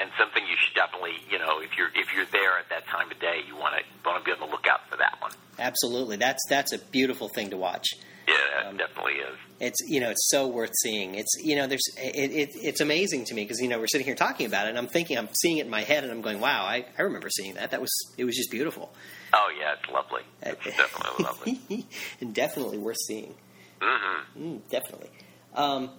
and 0.01 0.11
something 0.19 0.43
you 0.47 0.57
should 0.59 0.75
definitely 0.75 1.15
you 1.31 1.39
know 1.39 1.61
if 1.61 1.71
you're 1.79 1.91
if 1.95 2.13
you're 2.15 2.27
there 2.33 2.59
at 2.59 2.69
that 2.71 2.87
time 2.89 3.11
of 3.11 3.19
day, 3.21 3.41
you 3.47 3.55
want 3.57 3.75
to 3.77 4.09
want 4.09 4.19
to 4.19 4.25
be 4.25 4.33
on 4.33 4.41
the 4.41 4.51
lookout 4.51 4.81
for 4.91 4.97
that 4.97 5.17
one. 5.21 5.33
absolutely 5.59 6.17
that's 6.17 6.41
that's 6.49 6.73
a 6.73 6.79
beautiful 6.79 7.29
thing 7.29 7.51
to 7.51 7.57
watch. 7.57 7.87
Yeah, 8.29 8.35
it 8.61 8.67
Um, 8.67 8.77
definitely 8.77 9.15
is. 9.15 9.37
It's 9.61 9.79
you 9.89 10.01
know 10.01 10.11
it's 10.11 10.29
so 10.31 10.47
worth 10.49 10.71
seeing. 10.83 11.15
It's 11.17 11.35
you 11.43 11.57
know 11.57 11.67
there's 11.67 11.83
it, 11.99 12.31
it, 12.33 12.49
it's 12.55 12.81
amazing 12.81 13.25
to 13.27 13.35
me 13.35 13.43
because 13.43 13.61
you 13.61 13.69
know 13.69 13.79
we're 13.79 13.89
sitting 13.89 14.07
here 14.07 14.15
talking 14.15 14.47
about 14.47 14.67
it 14.67 14.71
and 14.71 14.79
I'm 14.79 14.87
thinking 14.87 15.19
I'm 15.19 15.29
seeing 15.35 15.59
it 15.59 15.65
in 15.67 15.71
my 15.71 15.83
head 15.83 16.03
and 16.05 16.13
I'm 16.13 16.23
going 16.23 16.41
wow 16.41 16.65
I, 16.65 16.87
I 16.99 17.03
remember 17.03 17.29
seeing 17.29 17.55
that 17.55 17.73
that 17.73 17.81
was 17.81 17.91
it 18.17 18.25
was 18.25 18.37
just 18.37 18.51
beautiful 18.51 18.93
Oh 19.33 19.53
yeah, 19.59 19.75
it's 19.79 19.91
lovely. 19.91 20.23
It's 20.43 20.65
definitely 20.77 21.25
lovely. 21.25 21.87
and 22.21 22.35
definitely 22.35 22.79
worth 22.79 22.99
seeing. 23.07 23.35
Mm-hmm. 23.81 24.43
Mm, 24.43 24.61
definitely. 24.71 25.11
Um, 25.55 25.91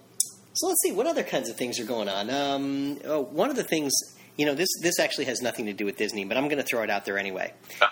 so 0.54 0.67
let's 0.67 0.82
see 0.84 0.91
what 0.91 1.08
other 1.08 1.24
kinds 1.24 1.50
of 1.50 1.56
things 1.56 1.80
are 1.80 1.86
going 1.86 2.10
on. 2.10 2.30
Um, 2.30 3.00
oh, 3.06 3.22
one 3.22 3.50
of 3.50 3.56
the 3.56 3.63
things 3.63 3.91
you 4.38 4.46
know 4.46 4.56
this 4.56 4.70
this 4.82 5.00
actually 5.00 5.26
has 5.26 5.41
nothing 5.41 5.65
to 5.67 5.74
do 5.74 5.86
with 5.86 5.98
Disney, 5.98 6.26
but 6.26 6.38
I'm 6.38 6.46
going 6.46 6.58
to 6.58 6.63
throw 6.63 6.84
it 6.84 6.89
out 6.89 7.06
there 7.06 7.17
anyway. 7.17 7.54
Okay. 7.82 7.88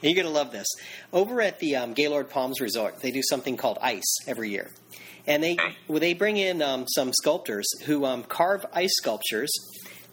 You're 0.02 0.14
going 0.14 0.26
to 0.26 0.32
love 0.32 0.50
this. 0.50 0.66
Over 1.12 1.40
at 1.40 1.60
the 1.60 1.76
um, 1.76 1.92
Gaylord 1.92 2.28
Palms 2.28 2.60
Resort, 2.60 3.00
they 3.00 3.12
do 3.12 3.22
something 3.22 3.56
called 3.56 3.78
ice 3.80 4.16
every 4.26 4.50
year, 4.50 4.70
and 5.26 5.42
they 5.42 5.56
well, 5.88 6.00
they 6.00 6.14
bring 6.14 6.36
in 6.36 6.60
um, 6.62 6.86
some 6.88 7.12
sculptors 7.12 7.66
who 7.84 8.04
um, 8.04 8.24
carve 8.24 8.66
ice 8.72 8.94
sculptures 8.96 9.52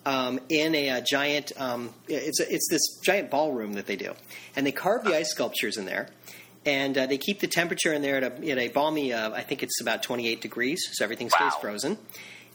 um, 0.10 0.40
in 0.50 0.74
a, 0.76 0.90
uh 0.90 1.02
giant. 1.02 1.52
Um, 1.58 1.82
it's 2.08 2.40
a, 2.40 2.54
it's 2.54 2.68
this 2.70 2.86
giant 3.04 3.30
ballroom 3.30 3.74
that 3.74 3.86
they 3.86 3.96
do, 3.96 4.12
and 4.56 4.66
they 4.66 4.72
carve 4.72 5.04
the 5.04 5.16
ice 5.16 5.30
sculptures 5.32 5.78
in 5.78 5.86
there. 5.86 6.06
And 6.66 6.98
uh, 6.98 7.06
they 7.06 7.18
keep 7.18 7.40
the 7.40 7.48
temperature 7.48 7.94
in 7.94 8.02
there 8.02 8.18
at 8.18 8.24
a, 8.24 8.50
at 8.52 8.58
a 8.58 8.68
balmy, 8.68 9.14
uh, 9.14 9.32
I 9.32 9.44
think 9.44 9.64
it's 9.64 9.80
about 9.82 10.04
28 10.04 10.42
degrees, 10.42 10.80
so 10.92 11.06
everything 11.06 11.30
stays 11.30 11.54
Wow. 11.54 11.60
frozen. 11.62 11.98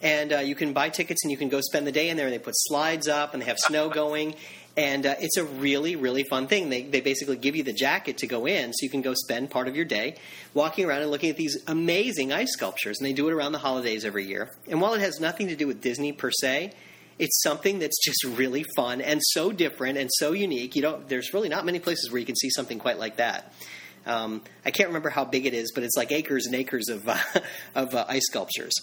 And 0.03 0.31
uh, 0.33 0.39
you 0.41 0.55
can 0.55 0.75
buy 0.75 0.91
tickets 0.91 1.25
and 1.25 1.31
you 1.33 1.39
can 1.39 1.49
go 1.49 1.61
spend 1.63 1.87
the 1.87 1.93
day 1.93 2.11
in 2.11 2.17
there. 2.19 2.27
And 2.27 2.35
they 2.35 2.39
put 2.39 2.53
slides 2.55 3.09
up 3.09 3.33
and 3.33 3.41
they 3.41 3.47
have 3.47 3.59
snow 3.59 3.89
going. 4.03 4.35
and 4.77 5.07
uh, 5.07 5.15
it's 5.21 5.39
a 5.39 5.45
really 5.45 5.95
really 5.97 6.25
fun 6.25 6.47
thing. 6.49 6.69
They 6.69 6.83
they 6.83 7.01
basically 7.01 7.39
give 7.39 7.57
you 7.57 7.63
the 7.63 7.73
jacket 7.73 8.19
to 8.19 8.27
go 8.27 8.47
in, 8.47 8.73
so 8.75 8.81
you 8.85 8.91
can 8.91 9.03
go 9.03 9.15
spend 9.15 9.51
part 9.51 9.69
of 9.69 9.75
your 9.75 9.87
day 9.87 10.17
walking 10.53 10.85
around 10.85 11.01
and 11.03 11.11
looking 11.11 11.31
at 11.31 11.39
these 11.39 11.57
amazing 11.67 12.29
ice 12.33 12.53
sculptures. 12.53 12.99
And 12.99 13.07
they 13.09 13.15
do 13.15 13.29
it 13.29 13.33
around 13.33 13.53
the 13.53 13.59
holidays 13.69 14.05
every 14.05 14.27
year. 14.27 14.51
And 14.69 14.81
while 14.83 14.93
it 14.95 15.01
has 15.01 15.19
nothing 15.19 15.49
to 15.49 15.57
do 15.57 15.67
with 15.67 15.81
Disney 15.81 16.13
per 16.13 16.31
se, 16.31 16.73
it's 17.19 17.43
something 17.43 17.79
that's 17.79 18.03
just 18.05 18.25
really 18.25 18.65
fun 18.77 19.01
and 19.01 19.21
so 19.23 19.53
different 19.53 19.99
and 19.99 20.11
so 20.13 20.33
unique. 20.33 20.75
You 20.77 20.83
don't. 20.83 21.09
There's 21.09 21.33
really 21.33 21.49
not 21.49 21.65
many 21.65 21.79
places 21.79 22.11
where 22.11 22.19
you 22.19 22.27
can 22.27 22.37
see 22.37 22.51
something 22.51 22.79
quite 22.79 22.99
like 22.99 23.17
that. 23.17 23.53
Um, 24.07 24.43
I 24.65 24.71
can't 24.71 24.89
remember 24.89 25.09
how 25.11 25.25
big 25.25 25.47
it 25.47 25.55
is, 25.55 25.73
but 25.75 25.83
it's 25.83 25.97
like 25.97 26.13
acres 26.13 26.47
and 26.47 26.55
acres 26.55 26.89
of 26.89 27.09
uh, 27.09 27.17
of 27.75 27.95
uh, 27.95 28.05
ice 28.09 28.27
sculptures. 28.27 28.75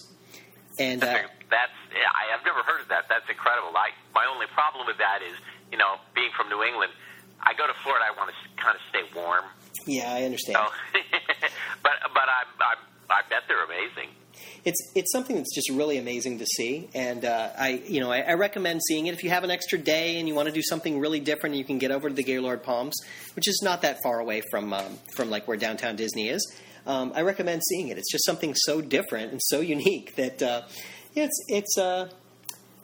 And 0.78 1.02
uh, 1.02 1.06
That's 1.50 1.72
yeah, 1.92 2.08
I, 2.08 2.34
I've 2.36 2.44
never 2.44 2.62
heard 2.62 2.80
of 2.80 2.88
that. 2.88 3.04
That's 3.08 3.28
incredible. 3.28 3.76
I 3.76 3.90
my 4.14 4.26
only 4.32 4.46
problem 4.46 4.86
with 4.86 4.98
that 4.98 5.20
is 5.22 5.36
you 5.70 5.78
know 5.78 5.96
being 6.14 6.30
from 6.36 6.48
New 6.48 6.62
England, 6.62 6.92
I 7.40 7.52
go 7.54 7.66
to 7.66 7.74
Florida. 7.82 8.06
I 8.08 8.16
want 8.16 8.30
to 8.30 8.62
kind 8.62 8.74
of 8.74 8.82
stay 8.88 9.04
warm. 9.14 9.44
yeah, 9.86 10.12
I 10.12 10.24
understand. 10.24 10.56
So, 10.56 10.98
but 11.82 11.92
but 12.14 12.28
I 12.28 12.44
I 12.60 12.74
I 13.12 13.20
bet 13.28 13.42
they're 13.46 13.64
amazing. 13.64 14.08
it's 14.64 14.80
it's 14.94 15.12
something 15.12 15.36
that's 15.36 15.54
just 15.54 15.70
really 15.70 15.98
amazing 15.98 16.38
to 16.38 16.46
see, 16.46 16.88
and 16.94 17.24
uh, 17.24 17.50
I 17.58 17.82
you 17.86 18.00
know 18.00 18.10
I, 18.10 18.20
I 18.20 18.34
recommend 18.34 18.80
seeing 18.88 19.06
it 19.06 19.14
if 19.14 19.22
you 19.22 19.30
have 19.30 19.44
an 19.44 19.50
extra 19.50 19.78
day 19.78 20.18
and 20.18 20.26
you 20.26 20.34
want 20.34 20.48
to 20.48 20.54
do 20.54 20.62
something 20.62 20.98
really 20.98 21.20
different. 21.20 21.56
You 21.56 21.64
can 21.64 21.78
get 21.78 21.90
over 21.90 22.08
to 22.08 22.14
the 22.14 22.22
Gaylord 22.22 22.62
Palms, 22.62 22.94
which 23.36 23.48
is 23.48 23.60
not 23.62 23.82
that 23.82 23.98
far 24.02 24.20
away 24.20 24.42
from 24.50 24.72
um, 24.72 24.98
from 25.14 25.30
like 25.30 25.46
where 25.46 25.56
downtown 25.56 25.96
Disney 25.96 26.28
is. 26.28 26.54
Um, 26.86 27.12
I 27.14 27.22
recommend 27.22 27.62
seeing 27.68 27.88
it. 27.88 27.98
It's 27.98 28.10
just 28.10 28.24
something 28.24 28.54
so 28.56 28.80
different 28.80 29.32
and 29.32 29.40
so 29.42 29.60
unique 29.76 30.16
that 30.16 30.42
uh, 30.42 30.62
it's 31.14 31.38
it's 31.48 31.78
uh, 31.78 32.08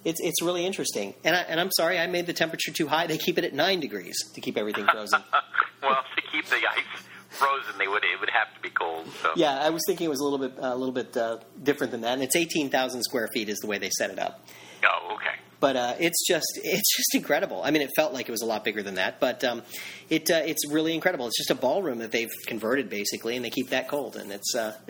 it's 0.05 0.21
it's 0.21 0.43
really 0.43 0.67
interesting. 0.67 1.14
And 1.25 1.37
I, 1.37 1.41
and 1.41 1.61
I'm 1.61 1.71
sorry 1.71 1.99
I 1.99 2.07
made 2.07 2.27
the 2.27 2.33
temperature 2.33 2.73
too 2.73 2.87
high. 2.88 3.07
They 3.07 3.19
keep 3.19 3.38
it 3.38 3.45
at 3.45 3.55
nine 3.55 3.81
degrees 3.81 4.17
to 4.35 4.41
keep 4.41 4.57
everything 4.57 4.87
frozen. 4.87 5.23
well, 5.83 6.05
to 6.14 6.23
keep 6.31 6.47
the 6.47 6.57
ice 6.57 7.08
frozen, 7.38 7.79
they 7.79 7.88
would 7.88 8.05
it 8.05 8.20
would 8.20 8.31
have 8.31 8.55
to 8.55 8.61
be 8.61 8.70
cold. 8.70 9.07
So 9.22 9.31
yeah, 9.37 9.59
I 9.59 9.70
was 9.70 9.83
thinking 9.87 10.07
it 10.07 10.11
was 10.11 10.20
a 10.20 10.24
little 10.24 10.38
bit 10.38 10.55
a 10.59 10.74
little 10.74 10.92
bit 10.92 11.16
uh, 11.16 11.38
different 11.62 11.92
than 11.92 12.03
that. 12.03 12.14
And 12.14 12.22
it's 12.22 12.37
eighteen 12.37 12.70
thousand 12.70 13.03
square 13.03 13.29
feet 13.33 13.48
is 13.48 13.59
the 13.59 13.66
way 13.66 13.79
they 13.79 13.90
set 13.90 14.11
it 14.11 14.18
up. 14.18 14.46
oh 14.85 15.14
okay. 15.14 15.37
but 15.61 15.77
uh, 15.77 15.94
it's 15.98 16.27
just 16.27 16.46
it's 16.62 16.96
just 16.96 17.14
incredible. 17.14 17.62
I 17.62 17.70
mean, 17.70 17.83
it 17.83 17.90
felt 17.96 18.12
like 18.12 18.29
it 18.29 18.33
was 18.33 18.42
a 18.42 18.46
lot 18.46 18.64
bigger 18.64 18.83
than 18.83 18.96
that, 18.96 19.20
but 19.20 19.44
um, 19.44 19.62
it 20.11 20.31
uh, 20.31 20.42
it's 20.44 20.68
really 20.70 20.94
incredible. 20.94 21.27
It's 21.27 21.38
just 21.38 21.51
a 21.51 21.55
ballroom 21.55 21.98
that 21.98 22.12
they've 22.12 22.31
converted 22.46 22.90
basically, 22.90 23.37
and 23.37 23.44
they 23.44 23.51
keep 23.51 23.70
that 23.70 23.88
cold, 23.88 24.16
and 24.16 24.33
it's 24.33 24.55
uh, 24.55 24.77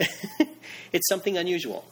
it's 0.93 1.09
something 1.09 1.37
unusual. 1.37 1.85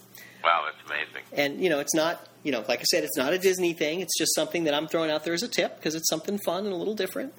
Wow, 0.45 0.65
that's 0.65 0.87
amazing. 0.87 1.23
And 1.33 1.63
you 1.63 1.71
know, 1.71 1.81
it's 1.81 1.95
not 1.95 2.29
you 2.47 2.53
know, 2.53 2.65
like 2.69 2.79
I 2.79 2.85
said, 2.85 3.03
it's 3.03 3.17
not 3.17 3.33
a 3.33 3.39
Disney 3.39 3.73
thing. 3.73 4.01
It's 4.01 4.17
just 4.17 4.33
something 4.37 4.65
that 4.65 4.75
I'm 4.75 4.87
throwing 4.87 5.11
out 5.11 5.25
there 5.25 5.35
as 5.35 5.43
a 5.43 5.49
tip 5.49 5.77
because 5.77 5.97
it's 5.97 6.09
something 6.09 6.39
fun 6.39 6.65
and 6.65 6.73
a 6.73 6.77
little 6.77 6.95
different. 6.95 7.35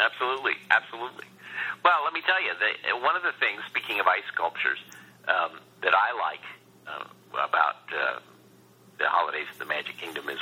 Absolutely, 0.00 0.56
absolutely. 0.72 1.28
Well, 1.84 2.00
let 2.04 2.12
me 2.16 2.24
tell 2.24 2.40
you, 2.40 2.56
the, 2.56 2.96
one 3.04 3.16
of 3.16 3.22
the 3.22 3.36
things, 3.36 3.60
speaking 3.68 4.00
of 4.00 4.06
ice 4.08 4.24
sculptures, 4.32 4.80
um, 5.28 5.60
that 5.84 5.92
I 5.92 6.08
like 6.16 6.44
uh, 6.88 7.04
about 7.36 7.84
uh, 7.92 8.24
the 8.96 9.04
holidays 9.08 9.44
of 9.52 9.58
the 9.60 9.68
Magic 9.68 9.96
Kingdom 10.00 10.28
is 10.32 10.40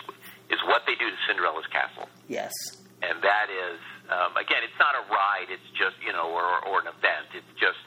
is 0.48 0.58
what 0.64 0.82
they 0.86 0.94
do 0.96 1.10
to 1.10 1.18
Cinderella's 1.28 1.66
castle, 1.68 2.08
Yes. 2.26 2.54
and 3.02 3.20
that 3.20 3.48
is 3.52 3.78
um, 4.08 4.32
again, 4.38 4.62
it's 4.64 4.78
not 4.80 4.94
a 4.96 5.04
ride; 5.12 5.50
it's 5.50 5.68
just 5.76 5.98
you 6.00 6.12
know, 6.14 6.30
or, 6.30 6.62
or 6.64 6.80
an 6.80 6.88
event. 6.88 7.28
It's 7.34 7.52
just 7.60 7.78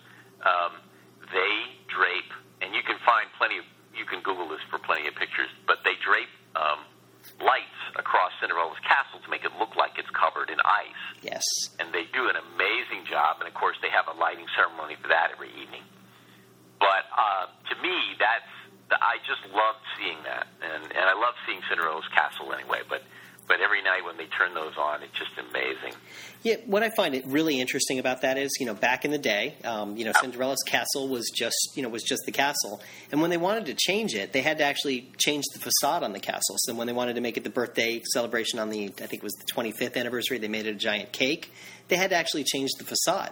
um, 0.45 0.77
they 1.31 1.53
drape, 1.89 2.31
and 2.61 2.75
you 2.75 2.83
can 2.83 2.99
find 3.07 3.25
plenty 3.39 3.57
of. 3.57 3.65
You 3.95 4.05
can 4.05 4.21
Google 4.23 4.47
this 4.47 4.61
for 4.71 4.79
plenty 4.79 5.07
of 5.07 5.15
pictures, 5.15 5.49
but 5.67 5.83
they 5.83 5.95
drape 5.99 6.31
um, 6.55 6.85
lights 7.43 7.81
across 7.97 8.31
Cinderella's 8.39 8.79
castle 8.87 9.19
to 9.23 9.29
make 9.29 9.43
it 9.43 9.51
look 9.59 9.75
like 9.75 9.97
it's 9.99 10.09
covered 10.15 10.49
in 10.49 10.57
ice 10.63 11.03
Yes. 11.21 11.43
and 11.79 11.91
they 11.93 12.05
do 12.13 12.29
an 12.29 12.37
amazing 12.37 13.05
job. 13.09 13.37
And 13.39 13.47
of 13.47 13.53
course, 13.53 13.75
they 13.81 13.89
have 13.89 14.07
a 14.07 14.15
lighting 14.17 14.45
ceremony 14.55 14.95
for 15.01 15.09
that 15.09 15.29
every 15.33 15.49
evening. 15.59 15.83
But 16.79 17.05
uh, 17.13 17.45
to 17.69 17.75
me, 17.81 17.93
that's 18.17 18.49
I 18.91 19.23
just 19.23 19.39
love 19.55 19.77
seeing 19.95 20.19
that, 20.27 20.47
and 20.59 20.83
and 20.83 21.05
I 21.07 21.13
love 21.15 21.35
seeing 21.47 21.61
Cinderella's 21.69 22.07
castle 22.11 22.51
anyway. 22.51 22.81
But 22.89 23.03
but 23.47 23.61
every 23.61 23.81
night 23.85 24.03
when 24.03 24.10
they 24.21 24.27
turn 24.37 24.53
those 24.53 24.77
on, 24.77 25.01
it's 25.01 25.17
just 25.17 25.31
amazing. 25.37 25.97
Yeah, 26.43 26.55
what 26.65 26.83
I 26.83 26.89
find 26.95 27.15
it 27.15 27.25
really 27.25 27.59
interesting 27.59 27.97
about 27.97 28.21
that 28.21 28.37
is, 28.37 28.51
you 28.59 28.65
know, 28.65 28.73
back 28.73 29.03
in 29.03 29.11
the 29.11 29.17
day, 29.17 29.55
um, 29.63 29.97
you 29.97 30.05
know, 30.05 30.11
Cinderella's 30.19 30.61
castle 30.65 31.07
was 31.07 31.29
just, 31.35 31.71
you 31.75 31.81
know, 31.81 31.89
was 31.89 32.03
just 32.03 32.21
the 32.25 32.31
castle, 32.31 32.81
and 33.11 33.21
when 33.21 33.29
they 33.29 33.37
wanted 33.37 33.65
to 33.65 33.73
change 33.73 34.13
it, 34.13 34.31
they 34.33 34.41
had 34.41 34.59
to 34.59 34.63
actually 34.63 35.11
change 35.17 35.43
the 35.53 35.59
facade 35.59 36.03
on 36.03 36.13
the 36.13 36.19
castle. 36.19 36.55
So 36.59 36.75
when 36.75 36.87
they 36.87 36.93
wanted 36.93 37.15
to 37.15 37.21
make 37.21 37.37
it 37.37 37.43
the 37.43 37.49
birthday 37.49 38.01
celebration 38.13 38.59
on 38.59 38.69
the, 38.69 38.85
I 38.85 39.07
think 39.07 39.13
it 39.13 39.23
was 39.23 39.33
the 39.33 39.51
25th 39.53 39.97
anniversary, 39.97 40.37
they 40.37 40.47
made 40.47 40.67
it 40.67 40.75
a 40.75 40.79
giant 40.79 41.11
cake. 41.11 41.51
They 41.87 41.95
had 41.95 42.11
to 42.11 42.15
actually 42.15 42.43
change 42.43 42.69
the 42.77 42.85
facade. 42.85 43.31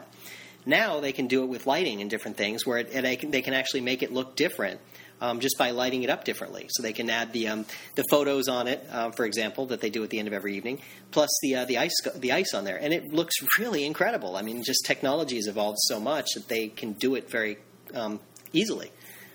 Now 0.66 1.00
they 1.00 1.12
can 1.12 1.28
do 1.28 1.44
it 1.44 1.48
with 1.48 1.68
lighting 1.68 2.02
and 2.02 2.10
different 2.10 2.38
things, 2.38 2.66
where 2.66 2.80
it, 2.80 2.92
they, 2.92 3.16
can, 3.16 3.32
they 3.32 3.42
can 3.42 3.54
actually 3.54 3.82
make 3.82 4.02
it 4.02 4.12
look 4.12 4.36
different. 4.36 4.80
Um, 5.22 5.42
just 5.42 5.58
by 5.58 5.72
lighting 5.72 6.04
it 6.04 6.10
up 6.10 6.24
differently, 6.24 6.68
so 6.70 6.82
they 6.82 6.94
can 6.94 7.10
add 7.10 7.34
the 7.34 7.50
um, 7.50 7.66
the 7.96 8.06
photos 8.10 8.48
on 8.48 8.70
it, 8.70 8.88
uh, 8.90 9.12
for 9.12 9.26
example, 9.26 9.66
that 9.66 9.82
they 9.82 9.90
do 9.90 10.02
at 10.02 10.10
the 10.10 10.18
end 10.18 10.30
of 10.30 10.34
every 10.34 10.56
evening, 10.56 10.80
plus 11.12 11.30
the 11.42 11.56
uh, 11.56 11.66
the 11.66 11.78
ice 11.78 11.92
the 12.16 12.32
ice 12.32 12.54
on 12.54 12.64
there, 12.64 12.78
and 12.78 12.94
it 12.94 13.12
looks 13.12 13.36
really 13.58 13.84
incredible. 13.84 14.38
I 14.38 14.44
mean, 14.44 14.64
just 14.64 14.86
technology 14.86 15.36
has 15.36 15.48
evolved 15.48 15.80
so 15.82 16.00
much 16.00 16.28
that 16.36 16.48
they 16.48 16.70
can 16.70 16.94
do 16.94 17.16
it 17.16 17.30
very 17.30 17.58
um, 17.94 18.22
easily. 18.54 18.92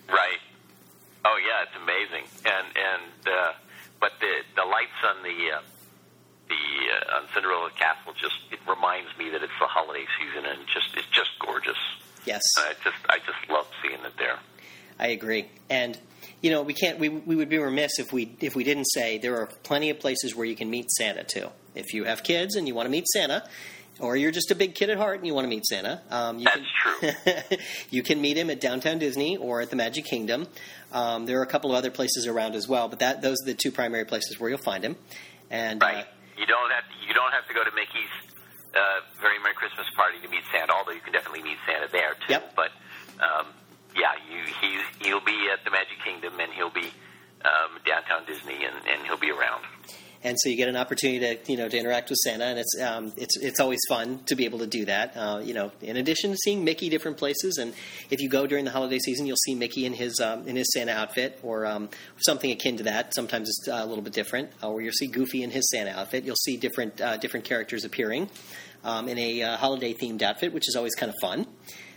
Right. 0.09 0.38
Oh 1.25 1.38
yeah, 1.40 1.64
it's 1.64 1.77
amazing. 1.83 2.29
And 2.44 2.66
and 2.77 3.29
uh, 3.29 3.53
but 4.01 4.12
the 4.20 4.33
the 4.57 4.64
lights 4.64 5.01
on 5.05 5.23
the 5.23 5.57
uh, 5.57 5.62
the 6.49 6.55
uh, 6.55 7.16
on 7.16 7.29
Cinderella 7.33 7.70
Castle 7.77 8.12
just 8.20 8.37
it 8.51 8.61
reminds 8.68 9.16
me 9.18 9.31
that 9.31 9.42
it's 9.42 9.59
the 9.61 9.66
holiday 9.66 10.05
season 10.18 10.44
and 10.44 10.66
just 10.66 10.97
it's 10.97 11.09
just 11.09 11.31
gorgeous. 11.40 11.79
Yes, 12.27 12.42
I 12.59 12.73
just 12.83 12.97
I 13.09 13.18
just 13.18 13.51
love 13.51 13.66
seeing 13.83 14.01
it 14.05 14.16
there. 14.18 14.38
I 14.98 15.09
agree. 15.09 15.46
And 15.70 15.98
you 16.40 16.50
know, 16.50 16.62
we 16.62 16.74
can't. 16.74 16.98
We, 16.98 17.09
we 17.09 17.37
would 17.37 17.48
be 17.48 17.59
remiss 17.59 17.98
if 17.98 18.12
we 18.12 18.37
if 18.40 18.54
we 18.54 18.64
didn't 18.64 18.85
say 18.87 19.18
there 19.18 19.40
are 19.40 19.46
plenty 19.62 19.90
of 19.90 19.98
places 19.98 20.35
where 20.35 20.46
you 20.46 20.57
can 20.57 20.70
meet 20.70 20.90
Santa 20.90 21.24
too. 21.24 21.48
If 21.74 21.92
you 21.94 22.04
have 22.04 22.22
kids 22.22 22.54
and 22.54 22.68
you 22.68 22.74
want 22.74 22.87
to 22.87 22.90
meet 22.90 23.07
Santa, 23.09 23.48
or 23.98 24.16
you're 24.16 24.30
just 24.30 24.50
a 24.50 24.54
big 24.54 24.74
kid 24.74 24.90
at 24.90 24.98
heart 24.98 25.18
and 25.18 25.26
you 25.26 25.35
want 25.35 25.44
to 25.44 25.48
meet 25.48 25.64
Santa, 25.66 26.02
um, 26.11 26.38
you 26.38 26.44
That's 26.44 27.16
can, 27.48 27.59
you 27.90 28.02
can 28.02 28.20
meet 28.20 28.37
him 28.37 28.50
at 28.50 28.61
Downtown 28.61 28.98
Disney 28.98 29.37
or 29.37 29.61
at 29.61 29.70
the 29.70 29.76
Magic 29.76 30.04
Kingdom. 30.04 30.46
Um, 30.92 31.26
there 31.26 31.38
are 31.40 31.42
a 31.42 31.46
couple 31.46 31.70
of 31.70 31.76
other 31.76 31.90
places 31.90 32.26
around 32.26 32.54
as 32.54 32.68
well, 32.68 32.88
but 32.88 33.00
that 33.00 33.22
those 33.22 33.38
are 33.42 33.46
the 33.46 33.54
two 33.54 33.72
primary 33.72 34.04
places 34.04 34.38
where 34.38 34.50
you'll 34.50 34.59
find 34.59 34.85
him. 34.85 34.96
And 35.50 35.83
uh, 35.83 35.87
Right. 35.87 36.07
You 36.37 36.46
don't 36.46 36.70
have 36.70 36.85
to, 36.85 37.07
you 37.07 37.14
don't 37.14 37.33
have 37.33 37.46
to 37.46 37.54
go 37.54 37.62
to 37.62 37.70
Mickey's 37.70 38.11
uh, 38.74 39.00
Very 39.20 39.38
Merry 39.38 39.54
Christmas 39.54 39.87
party 39.96 40.18
to 40.20 40.28
meet 40.28 40.42
Santa, 40.52 40.72
although 40.72 40.90
you 40.90 41.00
can 41.00 41.12
definitely 41.12 41.42
meet 41.42 41.59
Santa 41.64 41.88
there 41.90 42.14
too. 42.26 42.35
Yep. 42.35 42.57
But 42.57 42.70
um, 43.22 43.46
yeah, 43.96 44.12
you 44.30 44.42
he's 44.61 44.80
he'll 45.00 45.20
be 45.24 45.48
at 45.52 45.64
the 45.64 45.70
Magic 45.70 45.98
Kingdom 46.04 46.38
and 46.40 46.52
he'll 46.52 46.70
be 46.70 46.90
um, 47.44 47.78
downtown 47.87 48.24
Disney 48.26 48.64
and, 48.64 48.76
and 48.87 49.07
he'll 49.07 49.18
be 49.18 49.30
around. 49.30 49.64
and 50.24 50.38
so 50.40 50.48
you 50.48 50.57
get 50.57 50.70
an 50.70 50.76
opportunity 50.76 51.20
to 51.20 51.52
you 51.52 51.59
know 51.59 51.68
to 51.68 51.78
interact 51.78 52.09
with 52.09 52.18
Santa, 52.24 52.44
and 52.44 52.59
it's 52.59 52.80
um, 52.80 53.12
it's 53.16 53.37
it's 53.37 53.61
always 53.61 53.80
fun 53.88 54.20
to 54.24 54.35
be 54.35 54.46
able 54.46 54.59
to 54.61 54.66
do 54.66 54.87
that. 54.87 55.16
Uh, 55.16 55.40
you 55.44 55.52
know, 55.52 55.70
in 55.83 55.98
addition 55.98 56.30
to 56.30 56.37
seeing 56.38 56.64
Mickey 56.64 56.88
different 56.88 57.18
places, 57.18 57.59
and 57.59 57.74
if 58.11 58.20
you 58.20 58.28
go 58.28 58.46
during 58.46 58.64
the 58.64 58.70
holiday 58.70 58.98
season, 58.98 59.26
you'll 59.26 59.37
see 59.37 59.54
Mickey 59.54 59.85
in 59.85 59.92
his 59.92 60.18
um, 60.20 60.48
in 60.48 60.57
his 60.57 60.72
Santa 60.72 60.92
outfit 60.92 61.38
or 61.42 61.66
um, 61.66 61.90
something 62.16 62.50
akin 62.50 62.78
to 62.78 62.85
that. 62.85 63.14
Sometimes 63.14 63.48
it's 63.48 63.68
uh, 63.68 63.80
a 63.85 63.87
little 63.87 64.02
bit 64.02 64.14
different, 64.14 64.50
uh, 64.62 64.70
or 64.70 64.80
you'll 64.80 64.92
see 64.92 65.07
Goofy 65.07 65.42
in 65.42 65.50
his 65.50 65.68
Santa 65.70 65.90
outfit. 65.90 66.24
You'll 66.24 66.37
see 66.37 66.57
different 66.57 67.00
uh, 67.00 67.18
different 67.18 67.44
characters 67.44 67.85
appearing 67.85 68.30
um, 68.83 69.09
in 69.09 69.18
a 69.18 69.42
uh, 69.42 69.57
holiday 69.59 69.92
themed 69.92 70.22
outfit, 70.22 70.54
which 70.54 70.68
is 70.68 70.74
always 70.74 70.94
kind 70.94 71.11
of 71.11 71.16
fun. 71.20 71.46